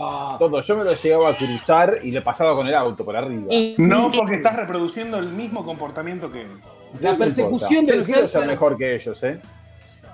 "Ah". 0.00 0.36
Todo, 0.38 0.60
yo 0.62 0.76
me 0.76 0.84
lo 0.84 0.94
llegaba 0.94 1.30
a 1.30 1.36
cruzar 1.36 1.98
y 2.02 2.12
le 2.12 2.22
pasaba 2.22 2.54
con 2.54 2.66
el 2.66 2.74
auto 2.74 3.04
por 3.04 3.14
arriba. 3.16 3.46
No, 3.76 4.10
porque 4.16 4.36
estás 4.36 4.56
reproduciendo 4.56 5.18
el 5.18 5.28
mismo 5.30 5.64
comportamiento 5.66 6.30
que 6.32 6.42
él. 6.42 6.46
La 7.00 7.16
persecución 7.18 7.84
del 7.84 7.96
Yo 8.02 8.06
no 8.08 8.12
quiero 8.14 8.28
ser 8.28 8.46
mejor 8.46 8.78
que 8.78 8.94
ellos, 8.94 9.22
¿eh? 9.24 9.38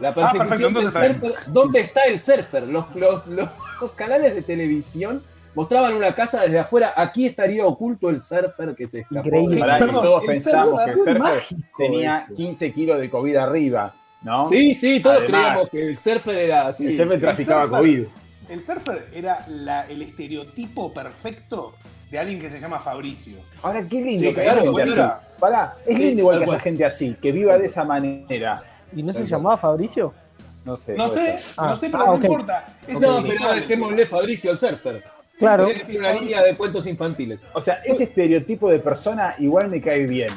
La 0.05 0.15
Ah, 0.29 0.33
del 0.33 0.93
surfer. 0.93 1.17
¿Dónde 1.47 1.81
está 1.81 2.03
el 2.05 2.21
surfer? 2.21 2.63
Los, 2.65 2.95
los- 2.95 3.27
los- 3.27 3.49
los 3.81 3.91
canales 3.93 4.35
de 4.35 4.43
televisión 4.43 5.23
mostraban 5.55 5.95
una 5.95 6.15
casa 6.15 6.43
desde 6.43 6.59
afuera. 6.59 6.93
Aquí 6.97 7.27
estaría 7.27 7.65
oculto 7.67 8.11
el 8.11 8.21
surfer 8.21 8.75
que 8.75 8.87
se 8.89 9.01
escapó. 9.01 9.27
Increíble. 9.27 9.61
Pará, 9.61 9.79
Perdón, 9.79 10.03
todos 10.05 10.23
el 10.23 10.29
pensamos 10.29 10.81
que 10.85 10.91
el 10.91 10.97
surfer 10.97 11.19
mágico 11.19 11.63
tenía 11.79 12.15
ese. 12.27 12.35
15 12.35 12.73
kilos 12.73 12.99
de 13.01 13.09
COVID 13.11 13.37
arriba, 13.37 13.95
¿no? 14.23 14.49
Sí, 14.49 14.75
sí, 14.75 15.01
todos 15.01 15.19
Además, 15.19 15.41
creíamos 15.41 15.71
que 15.71 15.83
el 15.89 15.99
surfer 15.99 16.37
era 16.37 16.67
así. 16.69 16.87
El 16.87 16.97
surfer 16.97 17.21
traficaba 17.21 17.65
surfer- 17.67 17.79
COVID. 17.79 18.05
El 18.51 18.61
surfer 18.61 19.09
era 19.15 19.47
la- 19.49 19.87
el 19.89 20.03
estereotipo 20.03 20.93
perfecto 20.93 21.75
de 22.11 22.19
alguien 22.19 22.41
que 22.41 22.51
se 22.51 22.61
llama 22.61 22.79
Fabricio. 22.79 23.39
Ahora, 23.63 23.87
qué 23.89 24.01
lindo 24.03 24.29
Sí, 24.29 24.35
que 24.35 24.41
haya 24.43 24.53
claro, 24.53 24.75
gente 24.77 24.93
así. 25.01 25.13
Pará, 25.41 25.77
es 25.87 25.97
Sí, 25.97 26.03
lindo 26.05 26.21
igual 26.21 26.39
que 26.39 26.45
haya 26.45 26.59
gente 26.61 26.85
así, 26.85 27.17
que 27.21 27.33
viva 27.33 27.57
de 27.59 27.67
esa 27.67 27.85
manera. 27.85 28.63
¿Y 28.95 29.03
no 29.03 29.13
se 29.13 29.25
llamaba 29.27 29.57
Fabricio? 29.57 30.13
No 30.65 30.77
sé. 30.77 30.95
No 30.95 31.09
sé, 31.09 31.15
ser. 31.39 31.41
no 31.57 31.63
Ah, 31.65 31.77
sé, 31.77 31.91
pero 31.91 32.03
ah, 32.03 32.07
no 32.07 32.13
ok. 32.15 32.25
importa. 32.25 32.75
Es 32.87 33.01
No, 33.01 33.19
el 33.19 33.23
pero 33.25 33.35
igual. 33.35 33.57
dejémosle 33.61 34.07
Fabricio 34.07 34.51
el 34.51 34.59
surfer. 34.59 35.05
Claro. 35.39 35.67
Es 35.69 35.91
una 35.91 36.13
línea 36.13 36.43
de 36.43 36.55
cuentos 36.55 36.87
infantiles. 36.87 37.41
O 37.53 37.61
sea, 37.61 37.81
ese 37.85 38.05
estereotipo 38.05 38.71
de 38.71 38.79
persona 38.79 39.35
igual 39.39 39.69
me 39.69 39.81
cae 39.81 40.07
bien. 40.07 40.33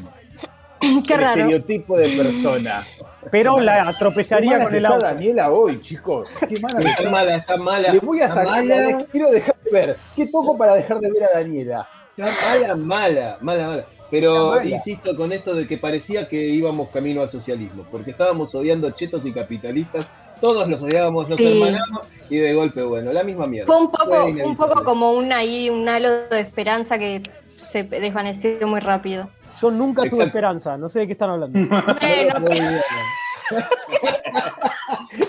Qué 0.81 1.13
el 1.13 1.19
raro. 1.21 1.41
estereotipo 1.41 1.97
de 1.97 2.09
persona. 2.17 2.85
Pero 3.31 3.59
la 3.59 3.87
atropellaría 3.89 4.63
con 4.63 4.73
el 4.75 4.85
auto. 4.85 5.05
Daniela 5.05 5.51
hoy, 5.51 5.81
chicos. 5.81 6.33
Qué 6.47 6.59
mala 6.59 6.79
Está 6.79 6.89
está. 6.91 7.09
mala, 7.09 7.35
está 7.35 7.57
mala. 7.57 7.93
Le 7.93 7.99
voy 7.99 8.21
a 8.21 8.29
sacar. 8.29 8.65
Quiero 9.11 9.29
dejar 9.31 9.55
de 9.63 9.71
ver. 9.71 9.97
¿Qué 10.15 10.27
toco 10.27 10.57
para 10.57 10.75
dejar 10.75 10.99
de 10.99 11.11
ver 11.11 11.23
a 11.23 11.37
Daniela? 11.39 11.87
está 12.17 12.75
mala, 12.75 12.75
mala, 12.75 13.37
mala, 13.41 13.67
mala. 13.67 13.85
Pero 14.09 14.63
insisto 14.63 15.15
con 15.15 15.33
esto 15.33 15.53
de 15.53 15.67
que 15.67 15.77
parecía 15.77 16.27
que 16.29 16.37
íbamos 16.47 16.89
camino 16.89 17.21
al 17.21 17.29
socialismo, 17.29 17.85
porque 17.91 18.11
estábamos 18.11 18.53
odiando 18.55 18.89
chetos 18.91 19.25
y 19.25 19.33
capitalistas, 19.33 20.05
todos 20.39 20.67
los 20.69 20.81
odiábamos, 20.81 21.27
nos 21.29 21.37
Sí. 21.37 21.45
hermanamos 21.47 22.07
y 22.29 22.37
de 22.37 22.53
golpe, 22.53 22.83
bueno, 22.83 23.11
la 23.11 23.23
misma 23.23 23.47
mierda. 23.47 23.67
Fue 23.67 23.77
un 23.81 23.91
poco, 23.91 24.05
Fue 24.05 24.43
un 24.45 24.55
poco 24.55 24.83
como 24.83 25.11
un 25.13 25.31
ahí, 25.33 25.69
un 25.69 25.87
halo 25.89 26.27
de 26.29 26.39
esperanza 26.39 26.97
que 26.97 27.21
se 27.57 27.83
desvaneció 27.83 28.65
muy 28.67 28.79
rápido. 28.79 29.29
Yo 29.59 29.71
nunca 29.71 30.01
tuve 30.03 30.09
Exacto. 30.09 30.25
esperanza, 30.27 30.77
no 30.77 30.87
sé 30.87 30.99
de 30.99 31.07
qué 31.07 31.13
están 31.13 31.31
hablando. 31.31 31.57
Bueno, 32.41 32.79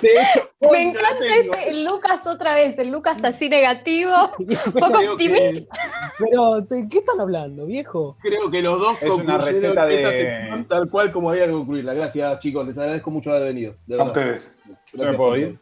De 0.00 0.09
hecho, 0.09 0.48
me 0.72 0.83
encanta 0.83 1.26
este, 1.40 1.85
Lucas 1.85 2.26
otra 2.26 2.54
vez, 2.54 2.78
el 2.78 2.90
Lucas 2.90 3.22
así 3.24 3.48
negativo, 3.48 4.12
poco 4.72 4.98
optimista. 5.12 5.76
que, 6.18 6.24
Pero, 6.24 6.61
¿de 6.62 6.88
qué 6.88 6.98
están 6.98 7.20
hablando, 7.20 7.66
viejo? 7.66 8.16
creo 8.20 8.50
que 8.50 8.62
los 8.62 8.78
dos 8.81 8.96
Es 9.02 9.11
una 9.11 9.38
receta 9.38 9.87
de- 9.87 9.96
esta 10.02 10.12
sección 10.12 10.66
tal 10.68 10.88
cual 10.90 11.12
como 11.12 11.31
había 11.31 11.46
que 11.46 11.52
concluirla. 11.52 11.94
Gracias, 11.94 12.38
chicos, 12.40 12.66
les 12.66 12.78
agradezco 12.78 13.11
mucho 13.11 13.31
haber 13.31 13.44
venido. 13.48 13.74
De 13.87 14.00
A 14.00 14.04
ustedes. 14.04 14.61
Gracias 14.92 15.12
¿Me 15.12 15.16
puedo 15.16 15.37
ir? 15.37 15.59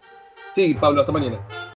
Sí, 0.54 0.74
Pablo, 0.74 1.00
hasta 1.00 1.12
mañana. 1.12 1.38